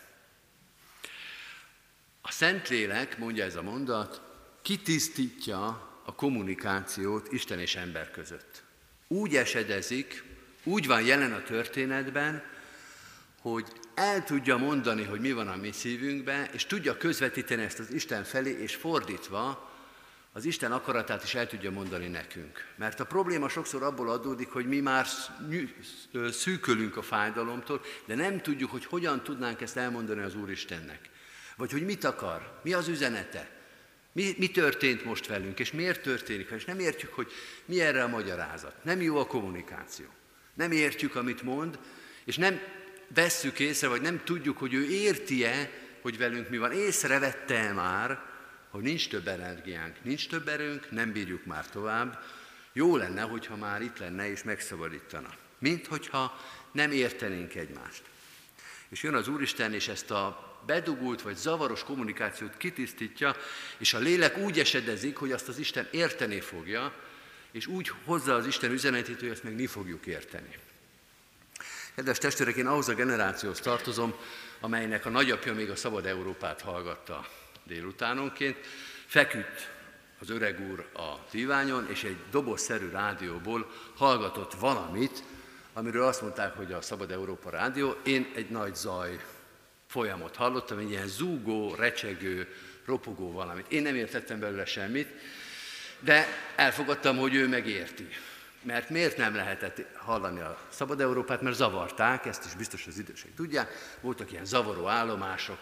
A 2.22 2.32
Szentlélek, 2.32 3.18
mondja 3.18 3.44
ez 3.44 3.56
a 3.56 3.62
mondat, 3.62 4.22
kitisztítja 4.62 5.92
a 6.06 6.16
kommunikációt 6.16 7.32
Isten 7.32 7.60
és 7.60 7.76
ember 7.76 8.12
között. 8.12 8.64
Úgy 9.08 9.36
esedezik, 9.36 10.24
úgy 10.64 10.88
van 10.88 11.02
jelen 11.02 11.34
a 11.34 11.44
történetben, 11.44 12.44
hogy 13.42 13.68
el 13.94 14.24
tudja 14.24 14.58
mondani, 14.58 15.04
hogy 15.04 15.20
mi 15.20 15.32
van 15.32 15.48
a 15.48 15.56
mi 15.56 15.72
szívünkben, 15.72 16.48
és 16.52 16.66
tudja 16.66 16.98
közvetíteni 16.98 17.64
ezt 17.64 17.80
az 17.80 17.92
Isten 17.92 18.24
felé, 18.24 18.62
és 18.62 18.76
fordítva 18.76 19.75
az 20.36 20.46
Isten 20.46 20.72
akaratát 20.72 21.24
is 21.24 21.36
el 21.36 21.48
tudja 21.48 21.72
mondani 21.72 22.08
nekünk. 22.08 22.66
Mert 22.76 23.00
a 23.00 23.06
probléma 23.06 23.50
sokszor 23.50 23.84
abból 23.84 24.10
adódik, 24.10 24.50
hogy 24.50 24.68
mi 24.68 24.80
már 24.80 25.06
szűkölünk 26.32 26.98
a 26.98 27.02
fájdalomtól, 27.02 27.82
de 28.06 28.16
nem 28.16 28.42
tudjuk, 28.42 28.72
hogy 28.72 28.86
hogyan 28.86 29.24
tudnánk 29.24 29.62
ezt 29.62 29.78
elmondani 29.78 30.22
az 30.22 30.36
Úristennek. 30.36 31.10
Vagy 31.58 31.72
hogy 31.72 31.86
mit 31.86 32.04
akar, 32.04 32.60
mi 32.64 32.74
az 32.74 32.88
üzenete, 32.88 33.50
mi, 34.12 34.36
mi 34.38 34.48
történt 34.48 35.06
most 35.06 35.28
velünk, 35.28 35.60
és 35.60 35.72
miért 35.72 36.02
történik, 36.02 36.50
és 36.50 36.66
nem 36.66 36.80
értjük, 36.80 37.14
hogy 37.14 37.32
mi 37.66 37.82
erre 37.82 38.04
a 38.04 38.08
magyarázat. 38.08 38.84
Nem 38.84 39.02
jó 39.02 39.18
a 39.18 39.28
kommunikáció. 39.28 40.06
Nem 40.54 40.72
értjük, 40.72 41.16
amit 41.16 41.42
mond, 41.42 41.80
és 42.26 42.38
nem 42.38 42.60
vesszük 43.08 43.60
észre, 43.60 43.88
vagy 43.88 44.02
nem 44.02 44.24
tudjuk, 44.24 44.58
hogy 44.58 44.74
ő 44.74 44.90
érti-e, 44.90 45.72
hogy 46.02 46.18
velünk 46.18 46.50
mi 46.50 46.58
van. 46.58 46.72
Észrevette-e 46.72 47.74
már, 47.74 48.34
hogy 48.76 48.84
nincs 48.84 49.10
több 49.10 49.28
energiánk, 49.28 49.96
nincs 50.02 50.28
több 50.28 50.48
erőnk, 50.48 50.92
nem 50.92 51.12
bírjuk 51.12 51.46
már 51.46 51.70
tovább. 51.70 52.24
Jó 52.74 52.98
lenne, 52.98 53.22
hogyha 53.22 53.56
már 53.56 53.82
itt 53.82 53.98
lenne 53.98 54.30
és 54.30 54.44
megszabadítana. 54.44 55.34
Mint 55.60 55.88
hogyha 55.88 56.40
nem 56.72 56.92
értenénk 56.92 57.56
egymást. 57.56 58.04
És 58.90 59.04
jön 59.04 59.14
az 59.14 59.28
Úristen, 59.28 59.74
és 59.74 59.88
ezt 59.88 60.12
a 60.12 60.54
bedugult 60.66 61.22
vagy 61.22 61.36
zavaros 61.36 61.84
kommunikációt 61.84 62.58
kitisztítja, 62.58 63.36
és 63.78 63.94
a 63.94 64.00
lélek 64.00 64.38
úgy 64.38 64.60
esedezik, 64.60 65.18
hogy 65.18 65.32
azt 65.32 65.48
az 65.48 65.58
Isten 65.58 65.88
érteni 65.92 66.40
fogja, 66.40 66.94
és 67.52 67.68
úgy 67.68 67.92
hozza 68.06 68.36
az 68.36 68.46
Isten 68.46 68.72
üzenetét, 68.72 69.20
hogy 69.20 69.30
ezt 69.30 69.44
meg 69.44 69.56
mi 69.56 69.68
fogjuk 69.68 70.06
érteni. 70.06 70.58
Kedves 71.96 72.18
testvérek, 72.18 72.56
én 72.56 72.68
ahhoz 72.68 72.88
a 72.88 72.94
generációhoz 72.94 73.60
tartozom, 73.60 74.14
amelynek 74.60 75.06
a 75.06 75.10
nagyapja 75.10 75.54
még 75.54 75.70
a 75.70 75.76
Szabad 75.76 76.06
Európát 76.06 76.62
hallgatta 76.62 77.28
délutánonként. 77.66 78.58
Feküdt 79.06 79.70
az 80.20 80.30
öreg 80.30 80.70
úr 80.72 80.88
a 80.94 81.28
diványon, 81.32 81.90
és 81.90 82.04
egy 82.04 82.18
dobozszerű 82.32 82.90
rádióból 82.90 83.72
hallgatott 83.96 84.54
valamit, 84.54 85.24
amiről 85.74 86.04
azt 86.04 86.22
mondták, 86.22 86.56
hogy 86.56 86.72
a 86.72 86.82
Szabad 86.82 87.12
Európa 87.12 87.50
rádió. 87.50 87.96
Én 88.04 88.32
egy 88.36 88.50
nagy 88.50 88.76
zaj 88.76 89.20
folyamot 89.88 90.36
hallottam, 90.36 90.78
egy 90.78 90.90
ilyen 90.90 91.08
zúgó, 91.08 91.76
recsegő, 91.76 92.56
ropogó 92.86 93.32
valamit. 93.32 93.72
Én 93.72 93.82
nem 93.82 93.96
értettem 93.96 94.40
belőle 94.40 94.66
semmit, 94.66 95.08
de 96.00 96.28
elfogadtam, 96.56 97.18
hogy 97.18 97.36
ő 97.36 97.48
megérti. 97.48 98.08
Mert 98.62 98.90
miért 98.90 99.18
nem 99.18 99.36
lehetett 99.36 99.96
hallani 99.96 100.40
a 100.40 100.60
Szabad 100.70 101.02
Európát? 101.02 101.42
Mert 101.42 101.56
zavarták, 101.56 102.26
ezt 102.26 102.46
is 102.46 102.54
biztos 102.54 102.88
az 102.88 102.98
idősek 102.98 103.34
tudják. 103.34 103.98
Voltak 104.02 104.32
ilyen 104.32 104.46
zavaró 104.46 104.88
állomások 104.88 105.60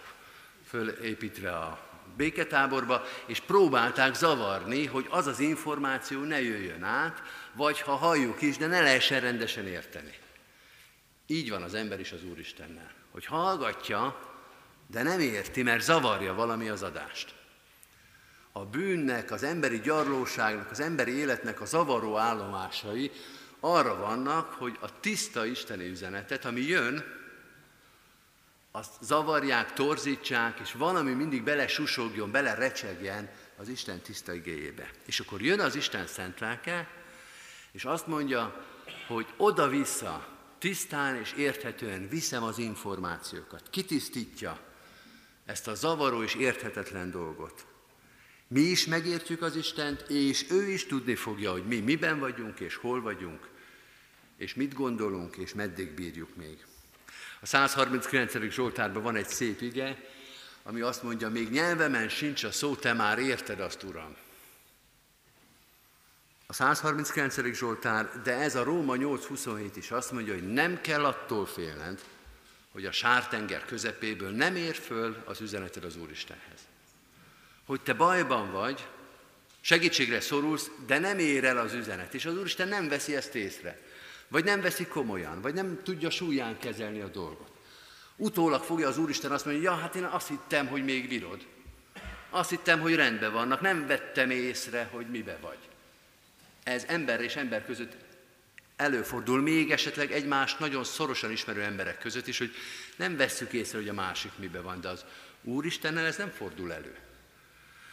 fölépítve 0.68 1.58
a 1.58 1.93
béketáborba, 2.18 3.04
és 3.26 3.40
próbálták 3.40 4.16
zavarni, 4.16 4.86
hogy 4.86 5.08
az 5.10 5.28
az 5.28 5.40
információ 5.40 6.24
ne 6.24 6.42
jöjjön 6.42 6.84
át, 6.84 7.22
vagy 7.54 7.82
ha 7.82 7.96
halljuk 7.96 8.42
is, 8.42 8.58
de 8.58 8.68
ne 8.68 8.82
lehessen 8.82 9.20
rendesen 9.20 9.68
érteni. 9.68 10.18
Így 11.28 11.50
van 11.50 11.62
az 11.62 11.74
ember 11.74 12.00
is 12.00 12.12
az 12.12 12.24
Úristennel 12.24 13.02
hogy 13.14 13.26
hallgatja, 13.26 14.20
de 14.88 15.04
nem 15.04 15.20
érti, 15.20 15.64
mert 15.64 15.82
zavarja 15.82 16.34
valami 16.34 16.70
az 16.70 16.84
adást. 16.84 17.34
A 18.52 18.66
bűnnek, 18.66 19.32
az 19.32 19.44
emberi 19.44 19.80
gyarlóságnak, 19.80 20.72
az 20.72 20.80
emberi 20.80 21.12
életnek 21.12 21.62
a 21.62 21.66
zavaró 21.66 22.18
állomásai 22.18 23.12
arra 23.60 23.96
vannak, 23.96 24.54
hogy 24.54 24.78
a 24.82 25.00
tiszta 25.00 25.46
isteni 25.46 25.90
üzenetet, 25.90 26.46
ami 26.46 26.62
jön, 26.62 27.04
azt 28.76 28.94
zavarják, 29.02 29.74
torzítsák, 29.74 30.60
és 30.60 30.72
valami 30.72 31.12
mindig 31.14 31.44
bele 31.44 31.68
susogjon, 31.68 32.32
bele 32.32 32.54
recsegjen 32.54 33.30
az 33.58 33.68
Isten 33.68 34.00
tiszta 34.00 34.34
igéjébe. 34.34 34.90
És 35.06 35.20
akkor 35.20 35.42
jön 35.42 35.60
az 35.60 35.76
Isten 35.76 36.08
szent 36.08 36.40
lelke, 36.40 36.88
és 37.72 37.86
azt 37.86 38.08
mondja, 38.08 38.66
hogy 39.08 39.28
oda-vissza 39.38 40.28
tisztán 40.60 41.16
és 41.16 41.34
érthetően 41.34 42.10
viszem 42.10 42.44
az 42.44 42.58
információkat. 42.58 43.70
Kitisztítja 43.70 44.60
ezt 45.46 45.68
a 45.68 45.76
zavaró 45.76 46.24
és 46.24 46.36
érthetetlen 46.36 47.12
dolgot. 47.12 47.66
Mi 48.48 48.62
is 48.62 48.86
megértjük 48.86 49.42
az 49.42 49.56
Istent, 49.56 50.02
és 50.02 50.52
ő 50.52 50.70
is 50.70 50.86
tudni 50.86 51.16
fogja, 51.16 51.52
hogy 51.52 51.66
mi 51.66 51.80
miben 51.80 52.20
vagyunk, 52.20 52.60
és 52.60 52.76
hol 52.76 53.02
vagyunk, 53.02 53.50
és 54.38 54.54
mit 54.54 54.74
gondolunk, 54.74 55.36
és 55.36 55.54
meddig 55.54 55.92
bírjuk 55.92 56.36
még. 56.36 56.66
A 57.44 57.46
139. 57.46 58.52
Zsoltárban 58.52 59.04
van 59.04 59.16
egy 59.16 59.28
szép 59.28 59.62
ige, 59.62 59.98
ami 60.64 60.82
azt 60.82 61.04
mondja, 61.04 61.30
még 61.30 61.50
nyelvemen 61.50 62.10
sincs 62.10 62.44
a 62.44 62.52
szó, 62.52 62.76
te 62.76 62.94
már 62.94 63.20
érted 63.20 63.60
azt, 63.60 63.84
Uram. 63.84 64.16
A 66.48 66.54
139. 66.54 67.54
Zsoltár, 67.54 68.22
de 68.24 68.34
ez 68.34 68.56
a 68.56 68.64
Róma 68.64 68.96
8.27 68.98 69.72
is 69.76 69.92
azt 69.92 70.12
mondja, 70.12 70.34
hogy 70.34 70.54
nem 70.54 70.82
kell 70.82 71.06
attól 71.06 71.46
félned, 71.46 72.02
hogy 72.72 72.86
a 72.86 72.92
sártenger 72.92 73.66
közepéből 73.66 74.32
nem 74.32 74.56
ér 74.56 74.76
föl 74.76 75.24
az 75.26 75.42
üzeneted 75.42 75.84
az 75.84 75.96
Úristenhez. 75.96 76.60
Hogy 77.66 77.82
te 77.82 77.94
bajban 77.94 78.52
vagy, 78.52 78.88
segítségre 79.62 80.22
szorulsz, 80.22 80.70
de 80.86 81.00
nem 81.00 81.20
ér 81.20 81.44
el 81.44 81.58
az 81.58 81.74
üzenet, 81.74 82.14
és 82.14 82.26
az 82.26 82.38
Úristen 82.38 82.68
nem 82.68 82.88
veszi 82.88 83.16
ezt 83.16 83.36
észre, 83.36 83.82
vagy 84.34 84.44
nem 84.44 84.62
veszi 84.62 84.86
komolyan, 84.86 85.42
vagy 85.42 85.54
nem 85.54 85.80
tudja 85.84 86.10
súlyán 86.10 86.60
kezelni 86.60 87.00
a 87.00 87.08
dolgot. 87.08 87.52
Utólag 88.16 88.64
fogja 88.64 88.88
az 88.88 88.98
Úristen 88.98 89.32
azt 89.32 89.46
mondani, 89.46 89.66
ja, 89.66 89.76
hát 89.76 89.96
én 89.96 90.04
azt 90.04 90.28
hittem, 90.28 90.68
hogy 90.68 90.84
még 90.84 91.08
bírod. 91.08 91.46
Azt 92.30 92.50
hittem, 92.50 92.80
hogy 92.80 92.96
rendben 92.96 93.34
vannak, 93.34 93.62
nem 93.62 93.88
vettem 93.88 94.30
észre, 94.30 94.90
hogy 94.92 95.10
mibe 95.10 95.38
vagy. 95.42 95.58
Ez 96.64 96.84
ember 96.88 97.22
és 97.22 97.36
ember 97.36 97.66
között 97.66 97.96
előfordul, 98.76 99.42
még 99.42 99.72
esetleg 99.72 100.12
egymást 100.12 100.60
nagyon 100.60 100.84
szorosan 100.84 101.32
ismerő 101.32 101.62
emberek 101.62 101.98
között 101.98 102.28
is, 102.28 102.38
hogy 102.38 102.52
nem 102.96 103.18
vesszük 103.18 103.54
észre, 103.54 103.78
hogy 103.78 103.90
a 103.90 103.94
másik 103.94 104.32
mibe 104.36 104.62
van, 104.62 104.82
de 104.82 104.90
az 104.90 105.06
Úristennel 105.44 106.06
ez 106.06 106.18
nem 106.18 106.30
fordul 106.30 106.74
elő. 106.74 106.96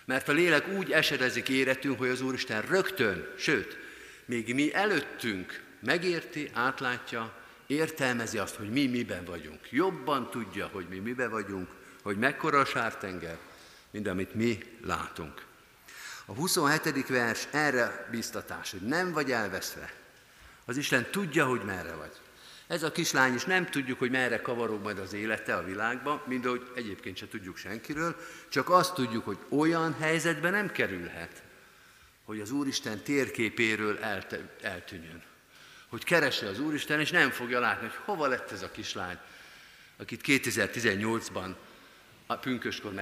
Mert 0.04 0.28
a 0.28 0.32
lélek 0.32 0.68
úgy 0.68 0.92
esedezik 0.92 1.48
éretünk, 1.48 1.98
hogy 1.98 2.08
az 2.08 2.20
Úristen 2.20 2.62
rögtön, 2.62 3.34
sőt, 3.38 3.78
még 4.24 4.54
mi 4.54 4.74
előttünk 4.74 5.68
megérti, 5.80 6.50
átlátja, 6.52 7.32
értelmezi 7.66 8.38
azt, 8.38 8.54
hogy 8.54 8.70
mi 8.70 8.86
miben 8.86 9.24
vagyunk. 9.24 9.70
Jobban 9.70 10.30
tudja, 10.30 10.66
hogy 10.72 10.86
mi 10.88 10.98
miben 10.98 11.30
vagyunk, 11.30 11.68
hogy 12.02 12.16
mekkora 12.16 12.58
a 12.58 12.64
sártenger, 12.64 13.38
mint 13.90 14.06
amit 14.06 14.34
mi 14.34 14.58
látunk. 14.84 15.44
A 16.24 16.34
27. 16.34 17.08
vers 17.08 17.48
erre 17.50 18.08
biztatás, 18.10 18.70
hogy 18.70 18.80
nem 18.80 19.12
vagy 19.12 19.32
elveszve. 19.32 19.92
Az 20.64 20.76
Isten 20.76 21.10
tudja, 21.10 21.46
hogy 21.46 21.62
merre 21.64 21.94
vagy. 21.94 22.12
Ez 22.66 22.82
a 22.82 22.92
kislány 22.92 23.34
is 23.34 23.44
nem 23.44 23.66
tudjuk, 23.66 23.98
hogy 23.98 24.10
merre 24.10 24.40
kavarog 24.40 24.82
majd 24.82 24.98
az 24.98 25.12
élete 25.12 25.56
a 25.56 25.64
világban, 25.64 26.22
mint 26.26 26.46
ahogy 26.46 26.70
egyébként 26.74 27.16
se 27.16 27.28
tudjuk 27.28 27.56
senkiről, 27.56 28.16
csak 28.48 28.70
azt 28.70 28.94
tudjuk, 28.94 29.24
hogy 29.24 29.38
olyan 29.48 29.96
helyzetben 29.98 30.52
nem 30.52 30.72
kerülhet, 30.72 31.42
hogy 32.24 32.40
az 32.40 32.50
Úristen 32.50 32.98
térképéről 33.02 33.98
eltűnjön. 34.60 35.22
Hogy 35.90 36.04
keresse 36.04 36.48
az 36.48 36.60
Úristen, 36.60 37.00
és 37.00 37.10
nem 37.10 37.30
fogja 37.30 37.60
látni, 37.60 37.86
hogy 37.86 37.98
hova 38.04 38.26
lett 38.26 38.50
ez 38.50 38.62
a 38.62 38.70
kislány, 38.70 39.18
akit 39.96 40.20
2018-ban 40.26 41.54
a 42.26 42.36
pünköskor 42.36 42.92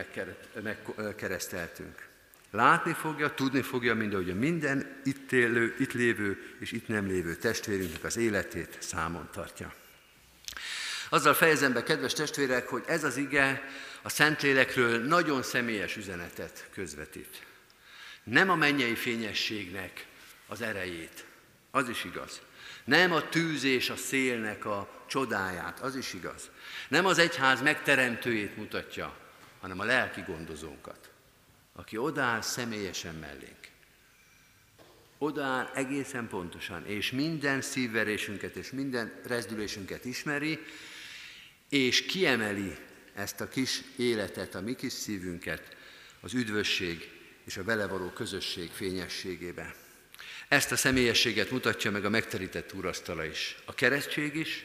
megkereszteltünk. 0.97 2.09
Látni 2.51 2.93
fogja, 2.93 3.35
tudni 3.35 3.63
fogja, 3.63 3.95
mind 3.95 4.13
ahogy 4.13 4.31
a 4.31 4.35
minden 4.35 5.01
itt 5.05 5.33
élő, 5.33 5.77
itt 5.79 5.93
lévő 5.93 6.57
és 6.61 6.73
itt 6.73 6.89
nem 6.89 7.07
lévő 7.07 7.35
testvérünknek 7.35 8.05
az 8.05 8.17
életét 8.17 8.77
számon 8.81 9.29
tartja. 9.33 9.75
Azzal 11.09 11.35
fejezem 11.35 11.73
be, 11.73 11.83
kedves 11.83 12.13
testvérek, 12.13 12.69
hogy 12.69 12.83
ez 12.87 13.05
az 13.05 13.17
ige 13.17 13.63
a 14.03 14.09
Szentlélekről 14.09 14.99
nagyon 14.99 15.43
személyes 15.43 15.97
üzenetet 15.97 16.69
közvetít. 16.75 17.47
Nem 18.25 18.51
a 18.51 18.55
mennyei 18.55 18.95
fényességnek 18.95 20.07
az 20.47 20.61
erejét, 20.61 21.25
az 21.71 21.89
is 21.89 22.05
igaz. 22.05 22.41
Nem 22.89 23.13
a 23.13 23.29
tűz 23.29 23.65
és 23.65 23.91
a 23.91 23.97
szélnek 23.97 24.65
a 24.65 25.05
csodáját, 25.07 25.81
az 25.81 25.97
is 25.97 26.15
igaz. 26.15 26.51
Nem 26.89 27.07
az 27.07 27.19
egyház 27.19 27.61
megteremtőjét 27.61 28.57
mutatja, 28.57 29.17
hanem 29.61 29.81
a 29.81 29.85
lelki 29.85 30.21
gondozónkat, 30.27 31.11
aki 31.73 31.97
odáll 31.97 32.41
személyesen 32.41 33.15
mellénk. 33.15 33.69
Odaáll 35.19 35.71
egészen 35.75 36.29
pontosan, 36.29 36.87
és 36.87 37.11
minden 37.11 37.61
szívverésünket 37.61 38.57
és 38.57 38.71
minden 38.71 39.21
rezdülésünket 39.25 40.05
ismeri, 40.05 40.59
és 41.69 42.07
kiemeli 42.07 42.77
ezt 43.15 43.41
a 43.41 43.49
kis 43.49 43.83
életet, 43.97 44.55
a 44.55 44.61
mi 44.61 44.75
kis 44.75 44.93
szívünket 44.93 45.77
az 46.21 46.35
üdvösség 46.35 47.11
és 47.45 47.57
a 47.57 47.65
vele 47.65 47.87
való 47.87 48.09
közösség 48.11 48.71
fényességébe. 48.71 49.75
Ezt 50.49 50.73
a 50.73 50.77
személyességet 50.77 51.51
mutatja 51.51 51.91
meg 51.91 52.05
a 52.05 52.09
megterített 52.09 52.73
úrasztala 52.73 53.25
is. 53.25 53.57
A 53.65 53.75
keresztség 53.75 54.35
is, 54.35 54.65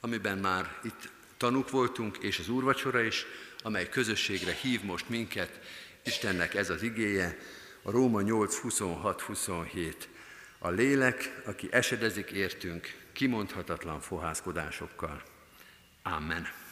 amiben 0.00 0.38
már 0.38 0.78
itt 0.82 1.08
tanúk 1.36 1.70
voltunk, 1.70 2.16
és 2.16 2.38
az 2.38 2.48
úrvacsora 2.48 3.02
is, 3.02 3.26
amely 3.62 3.88
közösségre 3.88 4.52
hív 4.52 4.82
most 4.82 5.08
minket. 5.08 5.60
Istennek 6.02 6.54
ez 6.54 6.70
az 6.70 6.82
igéje, 6.82 7.38
a 7.82 7.90
Róma 7.90 8.20
8, 8.20 8.56
26, 8.56 9.20
27. 9.20 10.08
A 10.58 10.70
lélek, 10.70 11.42
aki 11.44 11.68
esedezik 11.70 12.30
értünk, 12.30 12.94
kimondhatatlan 13.12 14.00
fohászkodásokkal. 14.00 15.22
Amen. 16.02 16.63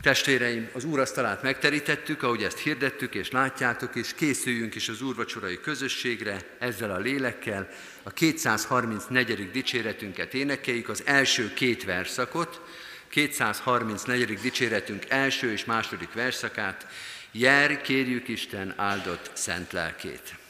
Testvéreim, 0.00 0.70
az 0.72 0.84
úrasztalát 0.84 1.42
megterítettük, 1.42 2.22
ahogy 2.22 2.42
ezt 2.42 2.58
hirdettük, 2.58 3.14
és 3.14 3.30
látjátok, 3.30 3.94
és 3.94 4.14
készüljünk 4.14 4.74
is 4.74 4.88
az 4.88 5.02
úrvacsorai 5.02 5.60
közösségre 5.60 6.38
ezzel 6.58 6.90
a 6.90 6.98
lélekkel. 6.98 7.68
A 8.02 8.10
234. 8.10 9.50
dicséretünket 9.50 10.34
énekeljük, 10.34 10.88
az 10.88 11.02
első 11.06 11.52
két 11.54 11.84
verszakot, 11.84 12.60
234. 13.08 14.40
dicséretünk 14.40 15.04
első 15.08 15.52
és 15.52 15.64
második 15.64 16.12
verszakát, 16.12 16.86
Jár, 17.32 17.80
kérjük 17.80 18.28
Isten 18.28 18.74
áldott 18.76 19.30
szent 19.32 19.72
lelkét. 19.72 20.41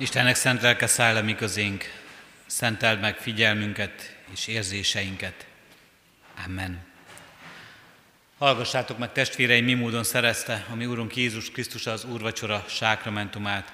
Istennek 0.00 0.34
szent 0.34 0.62
lelke 0.62 0.86
száll 0.86 1.16
a 1.16 1.22
mi 1.22 1.34
közénk, 1.34 1.84
szenteld 2.46 3.00
meg 3.00 3.16
figyelmünket 3.16 4.16
és 4.32 4.46
érzéseinket. 4.46 5.46
Amen. 6.46 6.86
Hallgassátok 8.38 8.98
meg 8.98 9.12
testvéreim, 9.12 9.64
mi 9.64 9.74
módon 9.74 10.04
szerezte 10.04 10.66
a 10.70 10.74
mi 10.74 10.86
Úrunk 10.86 11.16
Jézus 11.16 11.50
Krisztus 11.50 11.86
az 11.86 12.04
Úrvacsora 12.04 12.64
sákramentumát. 12.68 13.72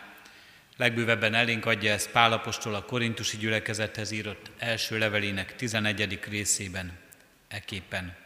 Legbővebben 0.76 1.34
elénk 1.34 1.66
adja 1.66 1.92
ezt 1.92 2.10
Pálapostól 2.10 2.74
a 2.74 2.84
korintusi 2.84 3.36
gyülekezethez 3.36 4.10
írott 4.10 4.50
első 4.58 4.98
levelének 4.98 5.56
11. 5.56 6.18
részében, 6.28 6.92
eképpen. 7.48 8.16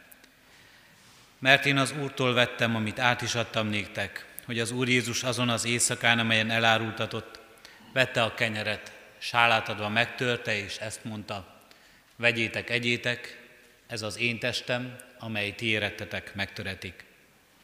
Mert 1.39 1.65
én 1.65 1.77
az 1.77 1.93
Úrtól 2.01 2.33
vettem, 2.33 2.75
amit 2.75 2.99
át 2.99 3.21
is 3.21 3.35
adtam 3.35 3.67
néktek, 3.67 4.25
hogy 4.45 4.59
az 4.59 4.71
Úr 4.71 4.87
Jézus 4.87 5.23
azon 5.23 5.49
az 5.49 5.65
éjszakán, 5.65 6.19
amelyen 6.19 6.49
elárultatott, 6.49 7.38
vette 7.93 8.23
a 8.23 8.33
kenyeret, 8.33 8.91
sálát 9.17 9.69
adva 9.69 9.89
megtörte, 9.89 10.55
és 10.55 10.77
ezt 10.77 11.03
mondta, 11.03 11.61
vegyétek, 12.15 12.69
egyétek, 12.69 13.47
ez 13.87 14.01
az 14.01 14.17
én 14.17 14.39
testem, 14.39 14.95
amely 15.19 15.55
ti 15.55 15.65
érettetek, 15.65 16.35
megtöretik. 16.35 17.05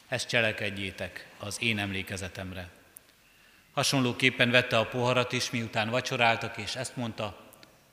Ezt 0.07 0.27
cselekedjétek 0.27 1.27
az 1.37 1.61
én 1.61 1.79
emlékezetemre. 1.79 2.69
Hasonlóképpen 3.73 4.51
vette 4.51 4.77
a 4.77 4.87
poharat 4.87 5.31
is, 5.31 5.49
miután 5.49 5.89
vacsoráltak, 5.89 6.57
és 6.57 6.75
ezt 6.75 6.95
mondta, 6.95 7.49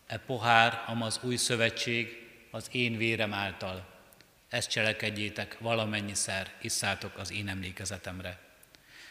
e 0.07 0.19
pohár, 0.19 0.85
amaz 0.87 1.21
új 1.23 1.37
szövetség, 1.37 2.29
az 2.51 2.69
én 2.73 2.97
vérem 2.97 3.33
által. 3.33 3.87
Ezt 4.49 4.71
cselekedjétek, 4.71 5.57
valamennyiszer 5.59 6.51
isszátok 6.61 7.19
az 7.19 7.33
én 7.33 7.49
emlékezetemre. 7.49 8.39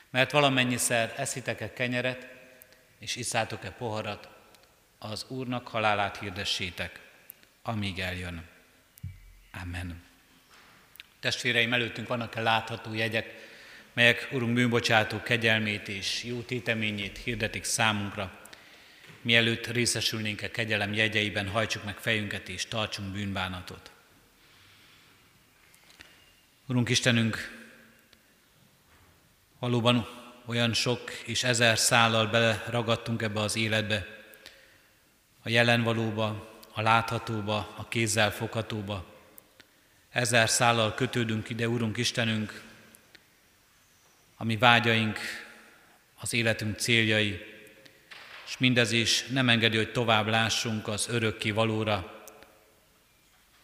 Mert 0.09 0.31
valamennyiszer 0.31 1.13
eszitek-e 1.17 1.73
kenyeret, 1.73 2.27
és 3.01 3.15
iszátok-e 3.15 3.71
poharat, 3.71 4.29
az 4.97 5.25
Úrnak 5.27 5.67
halálát 5.67 6.17
hirdessétek, 6.17 6.99
amíg 7.61 7.99
eljön. 7.99 8.47
Amen. 9.61 10.03
Testvéreim, 11.19 11.73
előttünk 11.73 12.07
vannak-e 12.07 12.41
látható 12.41 12.93
jegyek, 12.93 13.49
melyek 13.93 14.29
Urunk 14.31 14.53
bűnbocsátó 14.53 15.21
kegyelmét 15.21 15.87
és 15.87 16.23
jó 16.23 16.41
téteményét 16.41 17.17
hirdetik 17.17 17.63
számunkra. 17.63 18.39
Mielőtt 19.21 19.67
részesülnénk 19.67 20.41
a 20.41 20.49
kegyelem 20.49 20.93
jegyeiben, 20.93 21.49
hajtsuk 21.49 21.83
meg 21.83 21.97
fejünket 21.97 22.49
és 22.49 22.65
tartsunk 22.65 23.11
bűnbánatot. 23.11 23.91
Urunk 26.65 26.89
Istenünk, 26.89 27.59
valóban 29.59 30.20
olyan 30.45 30.73
sok 30.73 31.11
és 31.25 31.43
ezer 31.43 31.79
szállal 31.79 32.27
beleragadtunk 32.27 33.21
ebbe 33.21 33.39
az 33.39 33.55
életbe, 33.55 34.07
a 35.43 35.49
jelen 35.49 35.83
valóba, 35.83 36.49
a 36.73 36.81
láthatóba, 36.81 37.73
a 37.77 37.87
kézzel 37.87 38.31
foghatóba. 38.31 39.05
Ezer 40.09 40.49
szállal 40.49 40.93
kötődünk 40.93 41.49
ide, 41.49 41.67
Urunk 41.67 41.97
Istenünk, 41.97 42.61
ami 44.37 44.57
vágyaink, 44.57 45.19
az 46.19 46.33
életünk 46.33 46.79
céljai, 46.79 47.45
és 48.47 48.57
mindez 48.57 48.91
is 48.91 49.25
nem 49.25 49.49
engedi, 49.49 49.77
hogy 49.77 49.91
tovább 49.91 50.27
lássunk 50.27 50.87
az 50.87 51.07
örökké 51.09 51.51
valóra, 51.51 52.25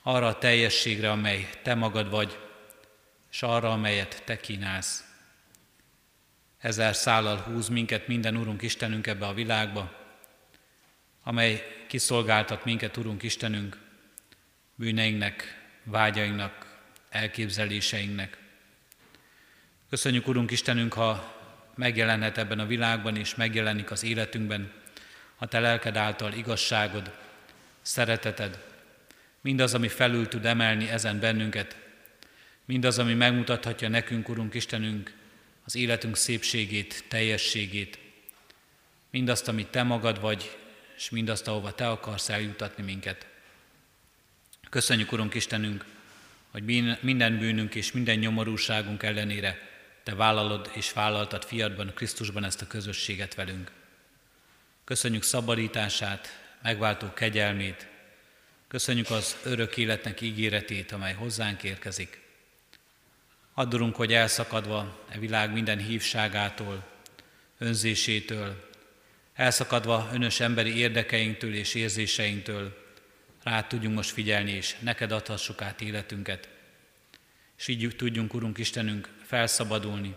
arra 0.03 0.27
a 0.27 0.37
teljességre, 0.37 1.11
amely 1.11 1.49
Te 1.63 1.75
magad 1.75 2.09
vagy, 2.09 2.39
és 3.31 3.43
arra, 3.43 3.71
amelyet 3.71 4.21
Te 4.25 4.37
kínálsz. 4.37 5.06
Ezer 6.57 6.95
szállal 6.95 7.37
húz 7.37 7.67
minket 7.67 8.07
minden 8.07 8.35
Urunk 8.35 8.61
Istenünk 8.61 9.07
ebbe 9.07 9.25
a 9.25 9.33
világba, 9.33 9.93
amely 11.23 11.83
kiszolgáltat 11.87 12.65
minket, 12.65 12.97
Urunk 12.97 13.23
Istenünk, 13.23 13.77
bűneinknek, 14.75 15.65
vágyainknak, 15.83 16.77
elképzeléseinknek. 17.09 18.37
Köszönjük, 19.89 20.27
Urunk 20.27 20.51
Istenünk, 20.51 20.93
ha 20.93 21.35
megjelenhet 21.75 22.37
ebben 22.37 22.59
a 22.59 22.65
világban, 22.65 23.15
és 23.15 23.35
megjelenik 23.35 23.91
az 23.91 24.03
életünkben 24.03 24.71
a 25.37 25.47
Te 25.47 25.59
lelked 25.59 25.95
által 25.95 26.33
igazságod, 26.33 27.11
szereteted, 27.81 28.63
mindaz, 29.41 29.73
ami 29.73 29.87
felül 29.87 30.27
tud 30.27 30.45
emelni 30.45 30.89
ezen 30.89 31.19
bennünket, 31.19 31.77
mindaz, 32.65 32.99
ami 32.99 33.13
megmutathatja 33.13 33.89
nekünk, 33.89 34.29
Urunk 34.29 34.53
Istenünk, 34.53 35.16
az 35.67 35.75
életünk 35.75 36.15
szépségét, 36.17 37.03
teljességét, 37.07 37.99
mindazt, 39.09 39.47
amit 39.47 39.67
Te 39.67 39.83
magad 39.83 40.19
vagy, 40.19 40.57
és 40.95 41.09
mindazt, 41.09 41.47
ahova 41.47 41.75
Te 41.75 41.89
akarsz 41.89 42.29
eljutatni 42.29 42.83
minket. 42.83 43.27
Köszönjük, 44.69 45.11
Urunk 45.11 45.33
Istenünk, 45.33 45.85
hogy 46.51 46.63
minden 47.01 47.37
bűnünk 47.37 47.75
és 47.75 47.91
minden 47.91 48.17
nyomorúságunk 48.17 49.03
ellenére 49.03 49.69
Te 50.03 50.15
vállalod 50.15 50.71
és 50.73 50.93
vállaltad 50.93 51.43
fiadban, 51.43 51.91
Krisztusban 51.93 52.43
ezt 52.43 52.61
a 52.61 52.67
közösséget 52.67 53.35
velünk. 53.35 53.71
Köszönjük 54.83 55.23
szabadítását, 55.23 56.27
megváltó 56.61 57.13
kegyelmét, 57.13 57.87
köszönjük 58.67 59.09
az 59.09 59.37
örök 59.43 59.77
életnek 59.77 60.21
ígéretét, 60.21 60.91
amely 60.91 61.13
hozzánk 61.13 61.63
érkezik. 61.63 62.25
Addurunk, 63.59 63.95
hogy 63.95 64.13
elszakadva 64.13 65.05
e 65.09 65.19
világ 65.19 65.51
minden 65.51 65.77
hívságától, 65.77 66.83
önzésétől, 67.57 68.69
elszakadva 69.33 70.09
önös 70.13 70.39
emberi 70.39 70.77
érdekeinktől 70.77 71.53
és 71.53 71.73
érzéseinktől, 71.73 72.77
rá 73.43 73.67
tudjunk 73.67 73.95
most 73.95 74.09
figyelni, 74.09 74.51
és 74.51 74.75
neked 74.79 75.11
adhassuk 75.11 75.61
át 75.61 75.81
életünket. 75.81 76.49
És 77.57 77.67
így 77.67 77.95
tudjunk, 77.95 78.33
Urunk 78.33 78.57
Istenünk, 78.57 79.09
felszabadulni, 79.25 80.15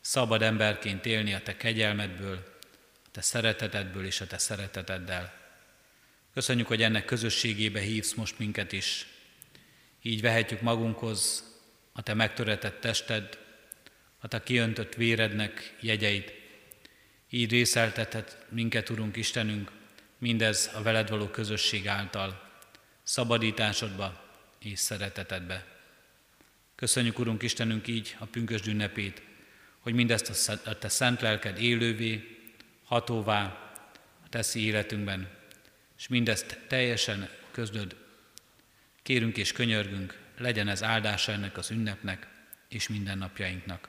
szabad 0.00 0.42
emberként 0.42 1.06
élni 1.06 1.34
a 1.34 1.42
Te 1.42 1.56
kegyelmedből, 1.56 2.58
a 3.04 3.08
Te 3.12 3.20
szeretetedből 3.20 4.04
és 4.04 4.20
a 4.20 4.26
Te 4.26 4.38
szereteteddel. 4.38 5.32
Köszönjük, 6.34 6.66
hogy 6.66 6.82
ennek 6.82 7.04
közösségébe 7.04 7.80
hívsz 7.80 8.14
most 8.14 8.38
minket 8.38 8.72
is. 8.72 9.06
Így 10.02 10.20
vehetjük 10.20 10.60
magunkhoz 10.60 11.47
a 11.98 12.02
Te 12.02 12.14
megtöretett 12.14 12.80
tested, 12.80 13.38
a 14.18 14.28
Te 14.28 14.42
kiöntött 14.42 14.94
vérednek 14.94 15.74
jegyeit. 15.80 16.32
Így 17.30 17.50
részeltethet 17.50 18.46
minket, 18.48 18.88
Urunk 18.90 19.16
Istenünk, 19.16 19.70
mindez 20.18 20.70
a 20.74 20.82
veled 20.82 21.08
való 21.08 21.26
közösség 21.26 21.88
által, 21.88 22.50
szabadításodba 23.02 24.24
és 24.58 24.78
szeretetedbe. 24.78 25.66
Köszönjük, 26.74 27.18
Urunk 27.18 27.42
Istenünk, 27.42 27.86
így 27.86 28.16
a 28.18 28.24
pünkösd 28.24 28.66
ünnepét, 28.66 29.22
hogy 29.78 29.94
mindezt 29.94 30.48
a 30.64 30.78
Te 30.78 30.88
szent 30.88 31.20
lelked 31.20 31.60
élővé, 31.60 32.38
hatóvá 32.84 33.72
teszi 34.28 34.64
életünkben, 34.64 35.30
és 35.98 36.08
mindezt 36.08 36.58
teljesen 36.66 37.28
közlöd. 37.50 37.96
Kérünk 39.02 39.36
és 39.36 39.52
könyörgünk, 39.52 40.26
legyen 40.38 40.68
ez 40.68 40.82
áldása 40.82 41.32
ennek 41.32 41.56
az 41.56 41.70
ünnepnek 41.70 42.26
és 42.68 42.88
mindennapjainknak. 42.88 43.88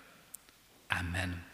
Amen. 0.99 1.45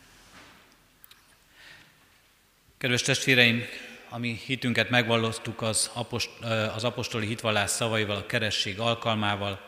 Kedves 2.77 3.01
testvéreim, 3.01 3.65
ami 4.09 4.41
hitünket 4.45 4.89
megvallottuk 4.89 5.61
az, 5.61 5.91
apost, 5.93 6.29
az 6.75 6.83
apostoli 6.83 7.27
hitvallás 7.27 7.69
szavaival, 7.69 8.15
a 8.15 8.25
keresség 8.25 8.79
alkalmával. 8.79 9.67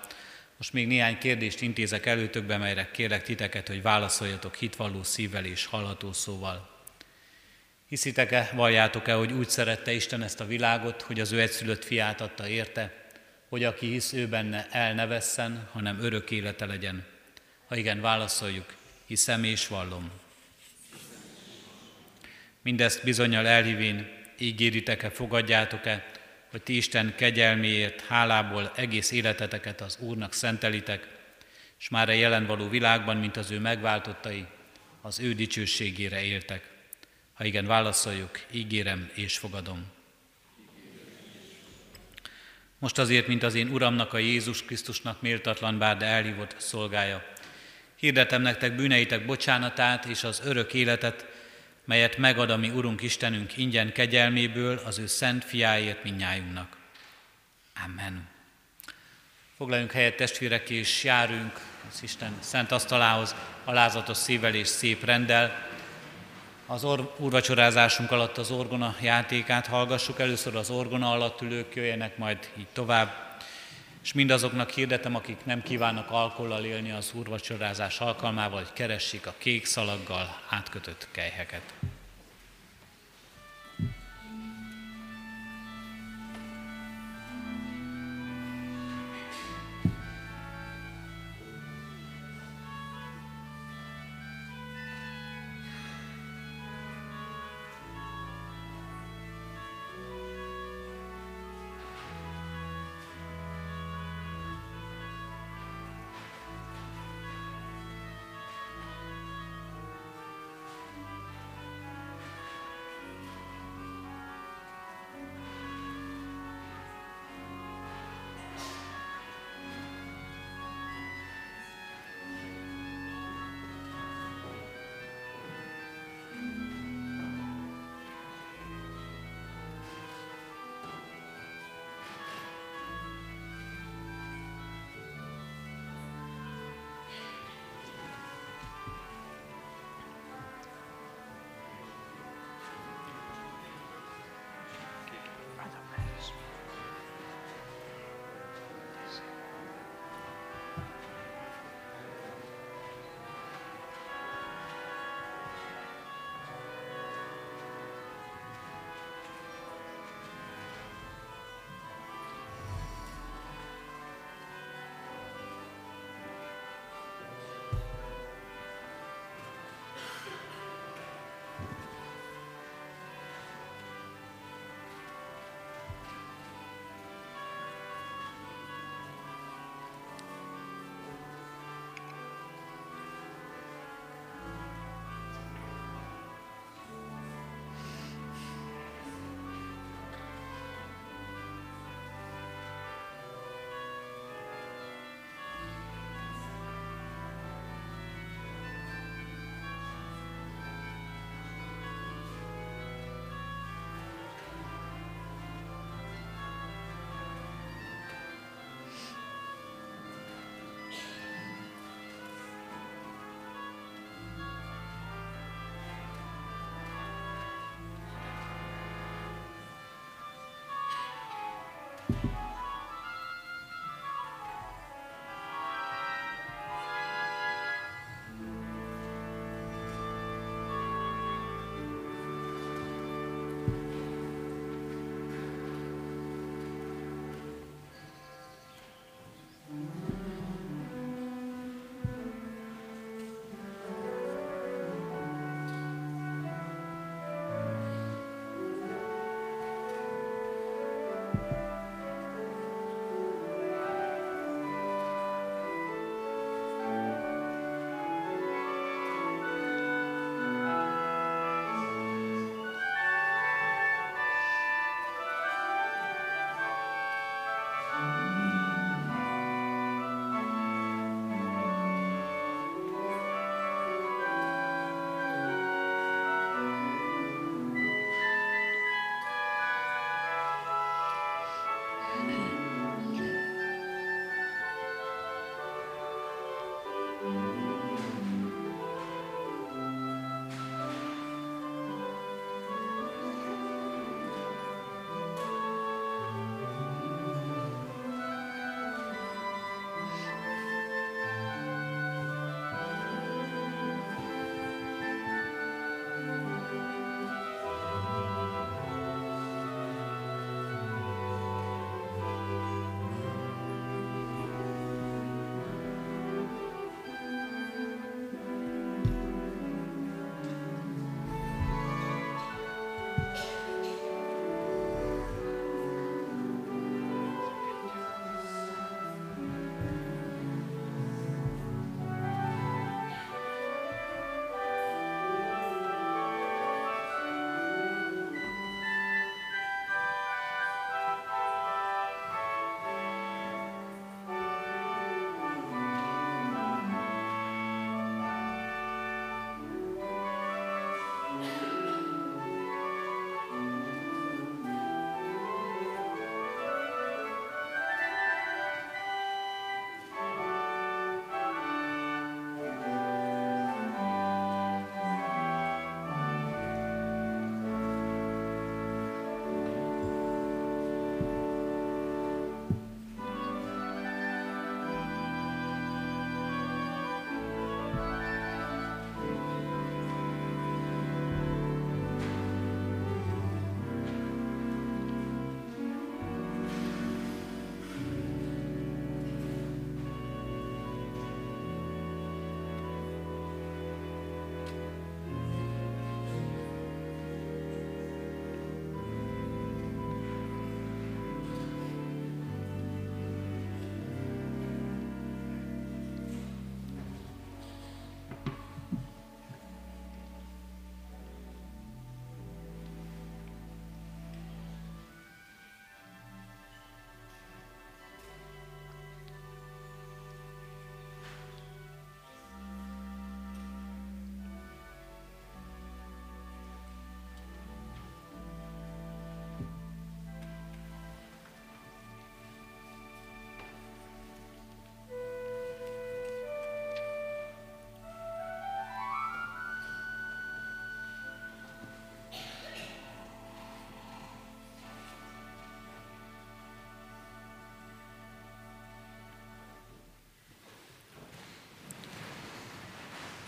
Most 0.58 0.74
még 0.74 0.88
néhány 0.88 1.18
kérdést 1.18 1.62
intézek 1.62 2.06
előtökbe, 2.06 2.58
melyre 2.58 2.92
kérlek 2.92 3.24
titeket, 3.24 3.68
hogy 3.68 3.82
válaszoljatok 3.82 4.56
hitvalló 4.56 5.04
szívvel 5.04 5.46
és 5.46 5.66
hallható 5.66 6.14
szóval. 6.14 6.70
Hiszitek-e, 7.88 8.52
valljátok-e, 8.54 9.14
hogy 9.14 9.32
úgy 9.32 9.50
szerette 9.50 9.92
Isten 9.92 10.24
ezt 10.24 10.40
a 10.40 10.46
világot, 10.46 11.02
hogy 11.02 11.20
az 11.20 11.32
ő 11.32 11.42
egyszülött 11.42 11.86
fiát 11.86 12.22
adta 12.22 12.48
érte, 12.48 13.07
hogy 13.50 13.64
aki 13.64 13.88
hisz 13.88 14.14
ő 14.14 14.28
benne 14.28 14.68
el 14.72 14.94
ne 14.94 15.06
vesszen, 15.06 15.68
hanem 15.72 16.00
örök 16.00 16.32
élete 16.32 16.66
legyen? 16.66 17.06
Ha 17.68 17.76
igen, 17.76 18.02
válaszoljuk, 18.02 18.74
hiszem 19.06 19.44
és 19.44 19.68
vallom. 19.68 20.12
Mindezt 22.62 23.04
bizonyal 23.04 23.48
elhívén 23.48 24.10
ígéritek-e, 24.38 25.10
fogadjátok-e, 25.10 26.12
hogy 26.50 26.62
ti 26.62 26.76
Isten 26.76 27.14
kegyelméért, 27.16 28.02
hálából 28.02 28.72
egész 28.76 29.12
életeteket 29.12 29.82
az 29.82 29.98
Úrnak 30.00 30.34
szentelitek, 30.34 31.08
és 31.80 31.90
már 31.90 32.10
a 32.10 32.12
jelen 32.12 32.46
való 32.46 32.70
világban, 32.70 33.18
mint 33.18 33.38
az 33.38 33.52
ő 33.52 33.60
megváltottai, 33.60 34.46
az 35.02 35.20
ő 35.20 35.34
dicsőségére 35.34 36.24
éltek. 36.24 36.70
Ha 37.34 37.46
igen, 37.46 37.66
válaszoljuk, 37.66 38.40
ígérem 38.52 39.10
és 39.14 39.38
fogadom. 39.38 39.97
Most 42.80 42.98
azért, 42.98 43.28
mint 43.28 43.44
az 43.44 43.56
én 43.56 43.68
Uramnak, 43.68 44.14
a 44.14 44.18
Jézus 44.18 44.64
Krisztusnak 44.64 45.22
méltatlan 45.22 45.78
bár, 45.78 45.98
de 45.98 46.06
elhívott 46.06 46.56
szolgája. 46.58 47.24
Hirdetem 47.96 48.42
nektek 48.42 48.76
bűneitek 48.76 49.26
bocsánatát 49.26 50.06
és 50.06 50.24
az 50.24 50.42
örök 50.46 50.74
életet, 50.74 51.26
melyet 51.86 52.18
megad 52.18 52.50
a 52.50 52.58
mi 52.58 52.70
Urunk 52.70 53.02
Istenünk 53.02 53.58
ingyen 53.58 53.92
kegyelméből 53.92 54.82
az 54.86 55.00
ő 55.00 55.06
szent 55.06 55.46
fiáért 55.46 56.04
minnyájunknak. 56.04 56.78
Amen. 57.86 58.28
Foglaljunk 59.58 59.92
helyet 59.92 60.16
testvérek, 60.16 60.70
és 60.70 61.04
járunk 61.04 61.60
az 61.92 62.04
Isten 62.04 62.38
szent 62.40 62.72
asztalához 62.72 63.36
alázatos 63.64 64.18
szívvel 64.18 64.54
és 64.54 64.68
szép 64.68 65.06
rendel. 65.06 65.68
Az 66.70 66.84
or- 66.84 67.20
úrvacsorázásunk 67.20 68.12
alatt 68.12 68.38
az 68.38 68.52
orgona 68.52 68.96
játékát 69.02 69.68
hallgassuk. 69.68 70.20
Először 70.20 70.56
az 70.56 70.70
orgona 70.70 71.12
alatt 71.12 71.42
ülők 71.42 71.76
jöjjenek 71.76 72.18
majd 72.18 72.38
így 72.58 72.68
tovább. 72.74 73.40
És 74.04 74.14
mindazoknak 74.14 74.70
hirdetem, 74.70 75.16
akik 75.16 75.38
nem 75.44 75.64
kívánnak 75.64 76.12
alkollal 76.12 76.64
élni 76.64 76.92
az 76.92 77.12
úrvacsorázás 77.14 78.00
alkalmával, 78.00 78.58
hogy 78.58 78.74
keressék 78.74 79.28
a 79.28 79.34
kék 79.38 79.66
szalaggal 79.66 80.40
átkötött 80.50 81.08
kejheket. 81.12 81.74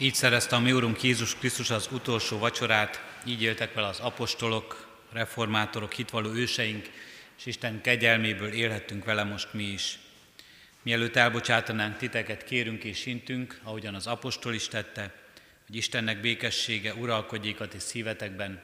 Így 0.02 0.16
szerezte 0.16 0.56
a 0.56 0.60
mi 0.60 0.72
Úrunk 0.72 1.04
Jézus 1.04 1.36
Krisztus 1.36 1.70
az 1.70 1.88
utolsó 1.92 2.38
vacsorát, 2.38 3.04
így 3.26 3.42
éltek 3.42 3.74
vele 3.74 3.88
az 3.88 4.00
apostolok, 4.00 4.88
reformátorok, 5.12 5.94
hitvaló 5.94 6.34
őseink, 6.34 6.90
és 7.38 7.46
Isten 7.46 7.82
kegyelméből 7.82 8.52
élhettünk 8.52 9.06
vele 9.06 9.24
most 9.24 9.54
mi 9.54 9.64
is. 9.64 10.00
Mielőtt 10.82 11.16
elbocsátanánk 11.16 11.98
titeket, 11.98 12.44
kérünk 12.44 12.84
és 12.84 13.06
intünk, 13.06 13.60
ahogyan 13.64 13.96
az 13.96 14.08
apostol 14.08 14.54
is 14.54 14.68
tette, 14.68 15.14
hogy 15.66 15.76
Istennek 15.76 16.22
békessége 16.22 16.94
uralkodjék 16.94 17.60
a 17.60 17.68
ti 17.68 17.80
szívetekben, 17.80 18.62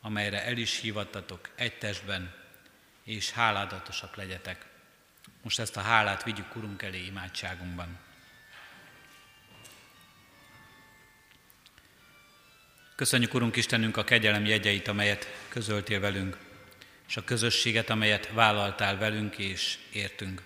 amelyre 0.00 0.44
el 0.44 0.56
is 0.56 0.80
hívattatok 0.80 1.48
egy 1.54 1.78
testben, 1.78 2.34
és 3.04 3.30
háládatosak 3.30 4.16
legyetek. 4.16 4.66
Most 5.42 5.58
ezt 5.58 5.76
a 5.76 5.80
hálát 5.80 6.22
vigyük 6.22 6.56
Urunk 6.56 6.82
elé 6.82 7.04
imádságunkban. 7.06 8.05
Köszönjük, 12.96 13.34
Urunk 13.34 13.56
Istenünk, 13.56 13.96
a 13.96 14.04
kegyelem 14.04 14.44
jegyeit, 14.44 14.88
amelyet 14.88 15.26
közöltél 15.48 16.00
velünk, 16.00 16.38
és 17.08 17.16
a 17.16 17.24
közösséget, 17.24 17.90
amelyet 17.90 18.30
vállaltál 18.32 18.98
velünk 18.98 19.38
és 19.38 19.78
értünk. 19.92 20.42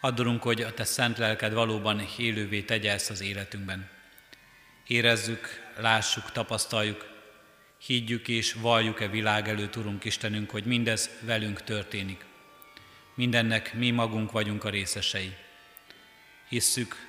Addurunk, 0.00 0.42
hogy 0.42 0.62
a 0.62 0.74
Te 0.74 0.84
szent 0.84 1.18
lelked 1.18 1.52
valóban 1.52 2.06
élővé 2.18 2.62
tegye 2.62 2.92
ezt 2.92 3.10
az 3.10 3.20
életünkben. 3.20 3.88
Érezzük, 4.86 5.72
lássuk, 5.76 6.32
tapasztaljuk, 6.32 7.06
higgyük 7.78 8.28
és 8.28 8.52
valljuk-e 8.52 9.08
világ 9.08 9.48
előtt, 9.48 9.76
Urunk 9.76 10.04
Istenünk, 10.04 10.50
hogy 10.50 10.64
mindez 10.64 11.10
velünk 11.20 11.62
történik. 11.62 12.24
Mindennek 13.14 13.74
mi 13.74 13.90
magunk 13.90 14.32
vagyunk 14.32 14.64
a 14.64 14.70
részesei. 14.70 15.36
Hisszük, 16.48 17.06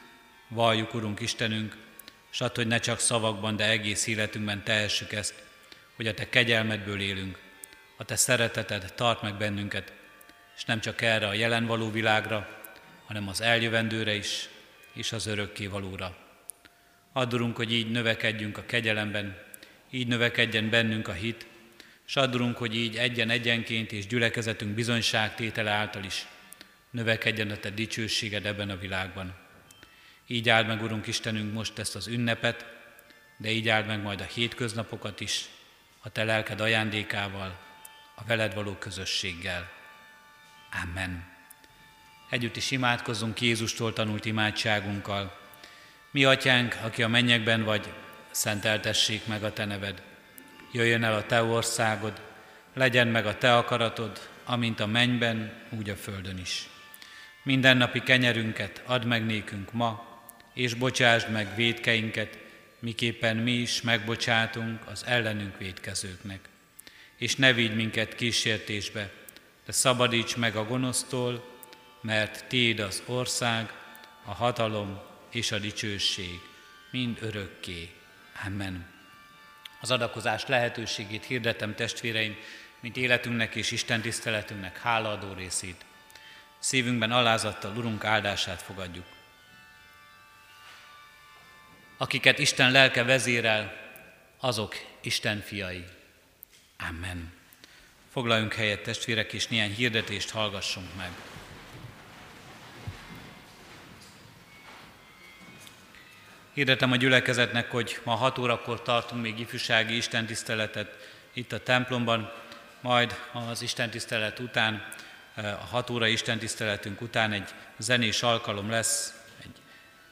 valljuk, 0.47 0.93
Urunk 0.93 1.19
Istenünk, 1.19 1.84
s 2.35 2.41
add, 2.41 2.55
hogy 2.55 2.67
ne 2.67 2.79
csak 2.79 2.99
szavakban, 2.99 3.55
de 3.55 3.69
egész 3.69 4.07
életünkben 4.07 4.63
tehessük 4.63 5.11
ezt, 5.11 5.33
hogy 5.95 6.07
a 6.07 6.13
Te 6.13 6.29
kegyelmedből 6.29 7.01
élünk, 7.01 7.39
a 7.97 8.03
Te 8.03 8.15
szereteted 8.15 8.93
tart 8.95 9.21
meg 9.21 9.37
bennünket, 9.37 9.93
és 10.55 10.65
nem 10.65 10.79
csak 10.79 11.01
erre 11.01 11.27
a 11.27 11.33
jelen 11.33 11.65
való 11.65 11.91
világra, 11.91 12.47
hanem 13.05 13.27
az 13.27 13.41
eljövendőre 13.41 14.13
is, 14.13 14.49
és 14.93 15.11
az 15.11 15.25
örökké 15.25 15.67
valóra. 15.67 16.17
Addurunk, 17.13 17.55
hogy 17.55 17.73
így 17.73 17.91
növekedjünk 17.91 18.57
a 18.57 18.65
kegyelemben, 18.65 19.37
így 19.91 20.07
növekedjen 20.07 20.69
bennünk 20.69 21.07
a 21.07 21.13
hit, 21.13 21.45
és 22.07 22.15
addurunk, 22.15 22.57
hogy 22.57 22.75
így 22.75 22.95
egyen-egyenként 22.95 23.91
és 23.91 24.07
gyülekezetünk 24.07 24.75
bizonyságtétele 24.75 25.71
által 25.71 26.03
is 26.03 26.25
növekedjen 26.89 27.49
a 27.49 27.57
Te 27.57 27.69
dicsőséged 27.69 28.45
ebben 28.45 28.69
a 28.69 28.77
világban. 28.77 29.44
Így 30.27 30.49
áld 30.49 30.67
meg, 30.67 30.81
Urunk 30.81 31.07
Istenünk, 31.07 31.53
most 31.53 31.79
ezt 31.79 31.95
az 31.95 32.07
ünnepet, 32.07 32.65
de 33.37 33.49
így 33.49 33.69
áld 33.69 33.85
meg 33.85 34.01
majd 34.01 34.21
a 34.21 34.23
hétköznapokat 34.23 35.19
is, 35.19 35.45
a 36.01 36.09
Te 36.09 36.23
lelked 36.23 36.61
ajándékával, 36.61 37.59
a 38.15 38.23
veled 38.23 38.53
való 38.53 38.73
közösséggel. 38.73 39.69
Amen. 40.83 41.33
Együtt 42.29 42.55
is 42.55 42.71
imádkozzunk 42.71 43.41
Jézustól 43.41 43.93
tanult 43.93 44.25
imádságunkkal. 44.25 45.39
Mi, 46.11 46.25
Atyánk, 46.25 46.77
aki 46.83 47.03
a 47.03 47.07
mennyekben 47.07 47.63
vagy, 47.63 47.93
szenteltessék 48.31 49.25
meg 49.25 49.43
a 49.43 49.53
Te 49.53 49.65
neved. 49.65 50.01
Jöjjön 50.71 51.03
el 51.03 51.13
a 51.13 51.25
Te 51.25 51.43
országod, 51.43 52.21
legyen 52.73 53.07
meg 53.07 53.25
a 53.25 53.37
Te 53.37 53.57
akaratod, 53.57 54.29
amint 54.45 54.79
a 54.79 54.85
mennyben, 54.85 55.53
úgy 55.69 55.89
a 55.89 55.95
földön 55.95 56.37
is. 56.37 56.67
Mindennapi 57.43 57.99
kenyerünket 57.99 58.81
add 58.85 59.05
meg 59.05 59.25
nékünk 59.25 59.71
ma, 59.71 60.14
és 60.55 60.73
bocsásd 60.73 61.31
meg 61.31 61.55
védkeinket, 61.55 62.37
miképpen 62.79 63.37
mi 63.37 63.51
is 63.51 63.81
megbocsátunk 63.81 64.87
az 64.87 65.05
ellenünk 65.05 65.57
védkezőknek. 65.57 66.39
És 67.15 67.35
ne 67.35 67.53
vigy 67.53 67.75
minket 67.75 68.15
kísértésbe, 68.15 69.11
de 69.65 69.71
szabadíts 69.71 70.35
meg 70.37 70.55
a 70.55 70.65
gonosztól, 70.65 71.53
mert 72.01 72.45
Téd 72.45 72.79
az 72.79 73.03
ország, 73.05 73.73
a 74.25 74.33
hatalom 74.33 75.01
és 75.31 75.51
a 75.51 75.59
dicsőség, 75.59 76.39
mind 76.91 77.17
örökké. 77.21 77.89
Amen. 78.45 78.85
Az 79.81 79.91
adakozás 79.91 80.45
lehetőségét 80.45 81.25
hirdetem 81.25 81.75
testvéreim, 81.75 82.35
mint 82.79 82.97
életünknek 82.97 83.55
és 83.55 83.71
Isten 83.71 84.01
tiszteletünknek 84.01 84.77
hálaadó 84.77 85.33
részét. 85.33 85.85
Szívünkben 86.59 87.11
alázattal 87.11 87.77
Urunk 87.77 88.03
áldását 88.03 88.61
fogadjuk 88.61 89.14
akiket 91.97 92.39
Isten 92.39 92.71
lelke 92.71 93.03
vezérel, 93.03 93.73
azok 94.39 94.75
Isten 95.01 95.41
fiai. 95.41 95.85
Amen. 96.89 97.33
Foglaljunk 98.11 98.53
helyet, 98.53 98.83
testvérek, 98.83 99.33
és 99.33 99.47
néhány 99.47 99.73
hirdetést 99.73 100.29
hallgassunk 100.29 100.95
meg. 100.97 101.09
Hirdetem 106.53 106.91
a 106.91 106.95
gyülekezetnek, 106.95 107.71
hogy 107.71 107.99
ma 108.03 108.15
6 108.15 108.37
órakor 108.37 108.81
tartunk 108.81 109.21
még 109.21 109.39
ifjúsági 109.39 109.95
istentiszteletet 109.95 111.11
itt 111.33 111.51
a 111.51 111.63
templomban, 111.63 112.33
majd 112.81 113.15
az 113.49 113.61
istentisztelet 113.61 114.39
után, 114.39 114.87
a 115.35 115.41
6 115.41 115.89
óra 115.89 116.07
istentiszteletünk 116.07 117.01
után 117.01 117.31
egy 117.31 117.53
zenés 117.77 118.23
alkalom 118.23 118.69
lesz, 118.69 119.13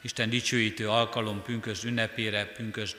Isten 0.03 0.29
dicsőítő 0.29 0.89
alkalom 0.89 1.41
pünkös 1.41 1.83
ünnepére, 1.83 2.45
pünkös 2.45 2.95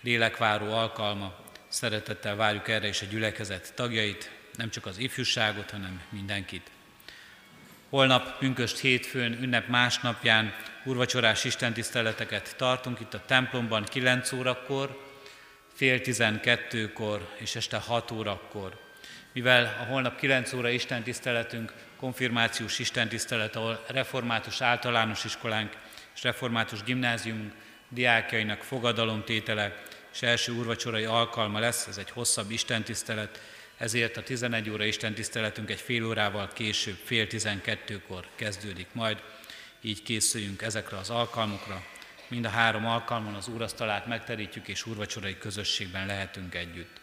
lélekváró 0.00 0.72
alkalma. 0.72 1.34
Szeretettel 1.68 2.36
várjuk 2.36 2.68
erre 2.68 2.88
is 2.88 3.02
a 3.02 3.06
gyülekezet 3.06 3.72
tagjait, 3.74 4.30
nem 4.56 4.70
csak 4.70 4.86
az 4.86 4.98
ifjúságot, 4.98 5.70
hanem 5.70 6.02
mindenkit. 6.08 6.70
Holnap 7.90 8.38
pünköst 8.38 8.78
hétfőn, 8.78 9.42
ünnep 9.42 9.68
másnapján 9.68 10.54
urvacsorás 10.84 11.44
istentiszteleteket 11.44 12.54
tartunk 12.56 13.00
itt 13.00 13.14
a 13.14 13.24
templomban 13.26 13.84
9 13.84 14.32
órakor, 14.32 15.02
fél 15.74 16.00
12-kor 16.02 17.28
és 17.36 17.54
este 17.54 17.76
6 17.76 18.10
órakor. 18.10 18.78
Mivel 19.32 19.76
a 19.80 19.84
holnap 19.84 20.16
9 20.16 20.52
óra 20.52 20.68
istentiszteletünk 20.68 21.72
konfirmációs 21.96 22.78
istentisztelet, 22.78 23.56
ahol 23.56 23.84
református 23.88 24.60
általános 24.60 25.24
iskolánk 25.24 25.76
és 26.16 26.22
református 26.22 26.82
gimnázium 26.82 27.52
diákjainak 27.88 28.62
fogadalomtétele 28.62 29.82
és 30.12 30.22
első 30.22 30.52
úrvacsorai 30.52 31.04
alkalma 31.04 31.58
lesz, 31.58 31.86
ez 31.86 31.96
egy 31.96 32.10
hosszabb 32.10 32.50
istentisztelet, 32.50 33.40
ezért 33.76 34.16
a 34.16 34.22
11 34.22 34.70
óra 34.70 34.84
istentiszteletünk 34.84 35.70
egy 35.70 35.80
fél 35.80 36.04
órával 36.04 36.48
később, 36.52 36.98
fél 37.04 37.26
12-kor 37.30 38.26
kezdődik 38.34 38.86
majd, 38.92 39.22
így 39.80 40.02
készüljünk 40.02 40.62
ezekre 40.62 40.96
az 40.96 41.10
alkalmukra. 41.10 41.82
Mind 42.28 42.44
a 42.44 42.48
három 42.48 42.86
alkalmon 42.86 43.34
az 43.34 43.48
úrasztalát 43.48 44.06
megterítjük, 44.06 44.68
és 44.68 44.86
úrvacsorai 44.86 45.38
közösségben 45.38 46.06
lehetünk 46.06 46.54
együtt. 46.54 47.00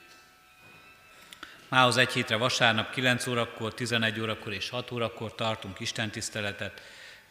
Mához 1.68 1.98
egy 1.98 2.12
hétre 2.12 2.36
vasárnap 2.36 2.92
9 2.92 3.28
órakor, 3.28 3.74
11 3.74 4.20
órakor 4.20 4.54
és 4.54 4.70
6 4.70 4.92
órakor 4.92 5.36
tartunk 5.36 5.80
istentiszteletet, 5.80 6.82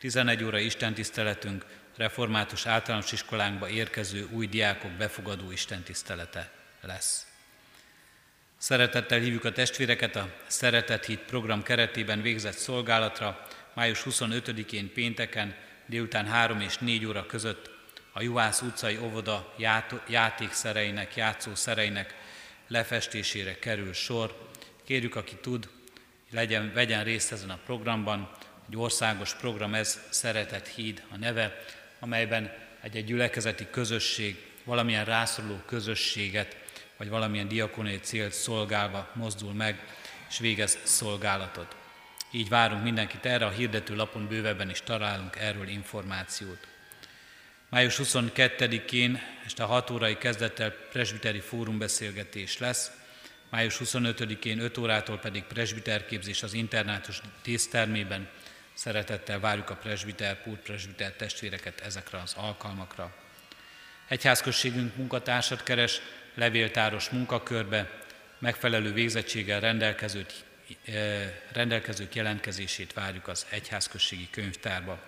11 0.03 0.45
óra 0.45 0.59
istentiszteletünk, 0.59 1.67
református 1.97 2.67
általános 2.67 3.13
iskolánkba 3.13 3.69
érkező 3.69 4.29
új 4.31 4.47
diákok 4.47 4.91
befogadó 4.91 5.51
istentisztelete 5.51 6.51
lesz. 6.81 7.27
Szeretettel 8.59 9.19
hívjuk 9.19 9.45
a 9.45 9.53
testvéreket 9.53 10.17
a 10.17 10.33
Szeretet 10.47 11.05
Hit 11.05 11.19
program 11.19 11.63
keretében 11.63 12.23
végzett 12.23 12.57
szolgálatra 12.57 13.47
május 13.75 14.03
25-én 14.05 14.93
pénteken 14.93 15.55
délután 15.87 16.27
3 16.27 16.61
és 16.61 16.79
4 16.79 17.07
óra 17.07 17.27
között 17.27 17.71
a 18.13 18.23
Juhász 18.23 18.61
utcai 18.61 18.99
óvoda 18.99 19.55
játékszereinek, 20.09 21.17
játszószereinek 21.17 22.15
lefestésére 22.69 23.59
kerül 23.59 23.93
sor. 23.93 24.51
Kérjük, 24.85 25.17
aki 25.17 25.37
tud, 25.41 25.69
legyen, 26.31 26.73
vegyen 26.73 27.05
részt 27.05 27.33
ezen 27.33 27.51
a 27.51 27.59
programban, 27.65 28.31
egy 28.73 28.79
országos 28.79 29.35
program, 29.35 29.75
ez 29.75 30.01
Szeretett 30.09 30.67
Híd 30.67 31.03
a 31.11 31.17
neve, 31.17 31.65
amelyben 32.01 32.53
egy-egy 32.81 33.05
gyülekezeti 33.05 33.67
közösség, 33.71 34.37
valamilyen 34.65 35.05
rászoruló 35.05 35.61
közösséget, 35.67 36.57
vagy 36.97 37.09
valamilyen 37.09 37.49
diakoniai 37.49 37.99
célt 37.99 38.33
szolgálva 38.33 39.11
mozdul 39.15 39.53
meg, 39.53 39.87
és 40.29 40.39
végez 40.39 40.79
szolgálatot. 40.83 41.77
Így 42.31 42.49
várunk 42.49 42.83
mindenkit 42.83 43.27
erre, 43.27 43.47
a 43.47 43.51
hirdető 43.51 43.97
lapon 43.97 44.29
bővebben 44.29 44.71
is 44.71 44.81
találunk 44.81 45.37
erről 45.37 45.69
információt. 45.69 46.67
Május 47.69 48.01
22-én 48.03 49.21
este 49.45 49.63
6 49.63 49.91
órai 49.91 50.19
kezdettel 50.19 50.71
presbiteri 50.71 51.41
fórumbeszélgetés 51.41 52.59
lesz, 52.59 52.91
május 53.51 53.77
25-én 53.85 54.59
5 54.59 54.79
órától 54.79 55.19
pedig 55.19 55.43
presbiterképzés 55.43 56.43
az 56.43 56.53
internátus 56.53 57.21
dísztermében, 57.43 58.29
Szeretettel 58.75 59.41
várjuk 59.41 59.71
a 59.71 59.77
presbiter, 59.77 60.43
presbiter 60.63 61.13
testvéreket 61.13 61.81
ezekre 61.81 62.19
az 62.19 62.35
alkalmakra. 62.37 63.15
Egyházközségünk 64.09 64.97
munkatársat 64.97 65.63
keres 65.63 66.01
levéltáros 66.35 67.09
munkakörbe, 67.09 67.91
megfelelő 68.39 68.93
végzettséggel 68.93 69.61
rendelkezőt, 69.61 70.45
rendelkezők 71.53 72.15
jelentkezését 72.15 72.93
várjuk 72.93 73.29
az 73.29 73.47
egyházközségi 73.51 74.29
könyvtárba. 74.31 74.99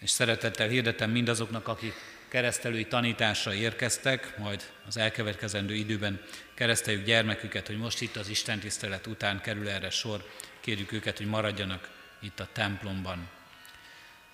És 0.00 0.10
szeretettel 0.10 0.68
hirdetem 0.68 1.10
mindazoknak, 1.10 1.68
akik 1.68 1.94
keresztelői 2.28 2.86
tanításra 2.86 3.54
érkeztek, 3.54 4.38
majd 4.38 4.70
az 4.86 4.96
elkövetkezendő 4.96 5.74
időben 5.74 6.20
kereszteljük 6.54 7.04
gyermeküket, 7.04 7.66
hogy 7.66 7.78
most 7.78 8.00
itt 8.00 8.16
az 8.16 8.28
Isten 8.28 8.58
tisztelet 8.58 9.06
után 9.06 9.40
kerül 9.40 9.68
erre 9.68 9.90
sor, 9.90 10.30
kérjük 10.60 10.92
őket, 10.92 11.16
hogy 11.16 11.26
maradjanak 11.26 11.88
itt 12.18 12.40
a 12.40 12.48
templomban. 12.52 13.28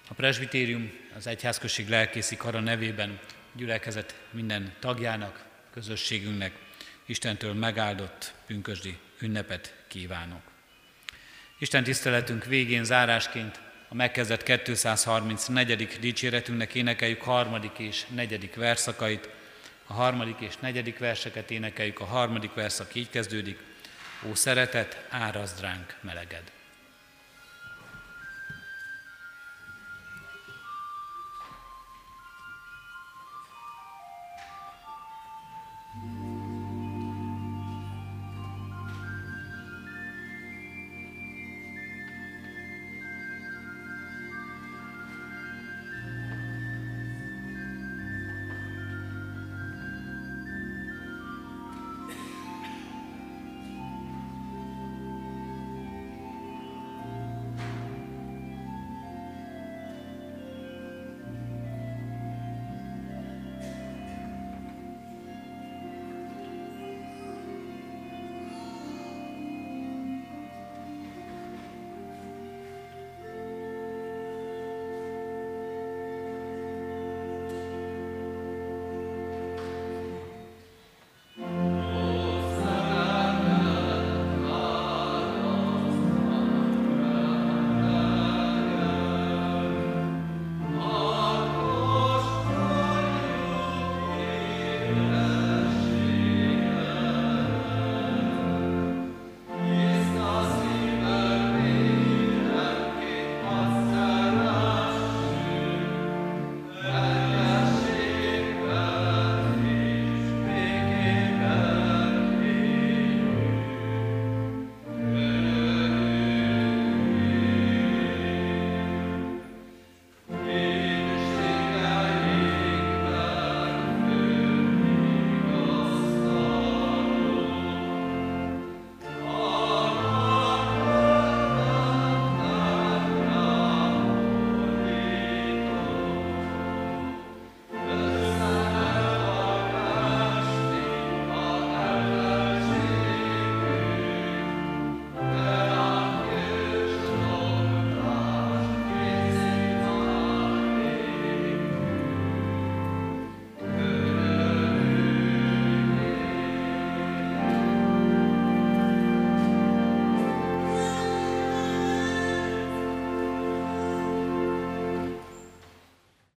A 0.08 0.14
presbitérium 0.14 0.92
az 1.16 1.26
egyházközség 1.26 1.88
lelkészi 1.88 2.36
kara 2.36 2.60
nevében 2.60 3.18
gyülekezet 3.52 4.14
minden 4.30 4.74
tagjának, 4.78 5.44
közösségünknek 5.72 6.52
Istentől 7.06 7.52
megáldott 7.52 8.34
pünkösdi 8.46 8.98
ünnepet 9.20 9.74
kívánok. 9.88 10.40
Isten 11.58 11.84
tiszteletünk 11.84 12.44
végén 12.44 12.84
zárásként 12.84 13.60
a 13.88 13.94
megkezdett 13.94 14.42
234. 14.42 15.98
dicséretünknek 16.00 16.74
énekeljük 16.74 17.22
harmadik 17.22 17.78
és 17.78 18.06
negyedik 18.06 18.54
verszakait. 18.54 19.28
A 19.86 19.92
harmadik 19.92 20.40
és 20.40 20.56
negyedik 20.56 20.98
verseket 20.98 21.50
énekeljük, 21.50 22.00
a 22.00 22.04
harmadik 22.04 22.54
verszak 22.54 22.94
így 22.94 23.10
kezdődik. 23.10 23.58
Ó 24.28 24.34
szeretet, 24.34 25.06
árazd 25.10 25.60
ránk 25.60 25.96
meleged! 26.00 26.53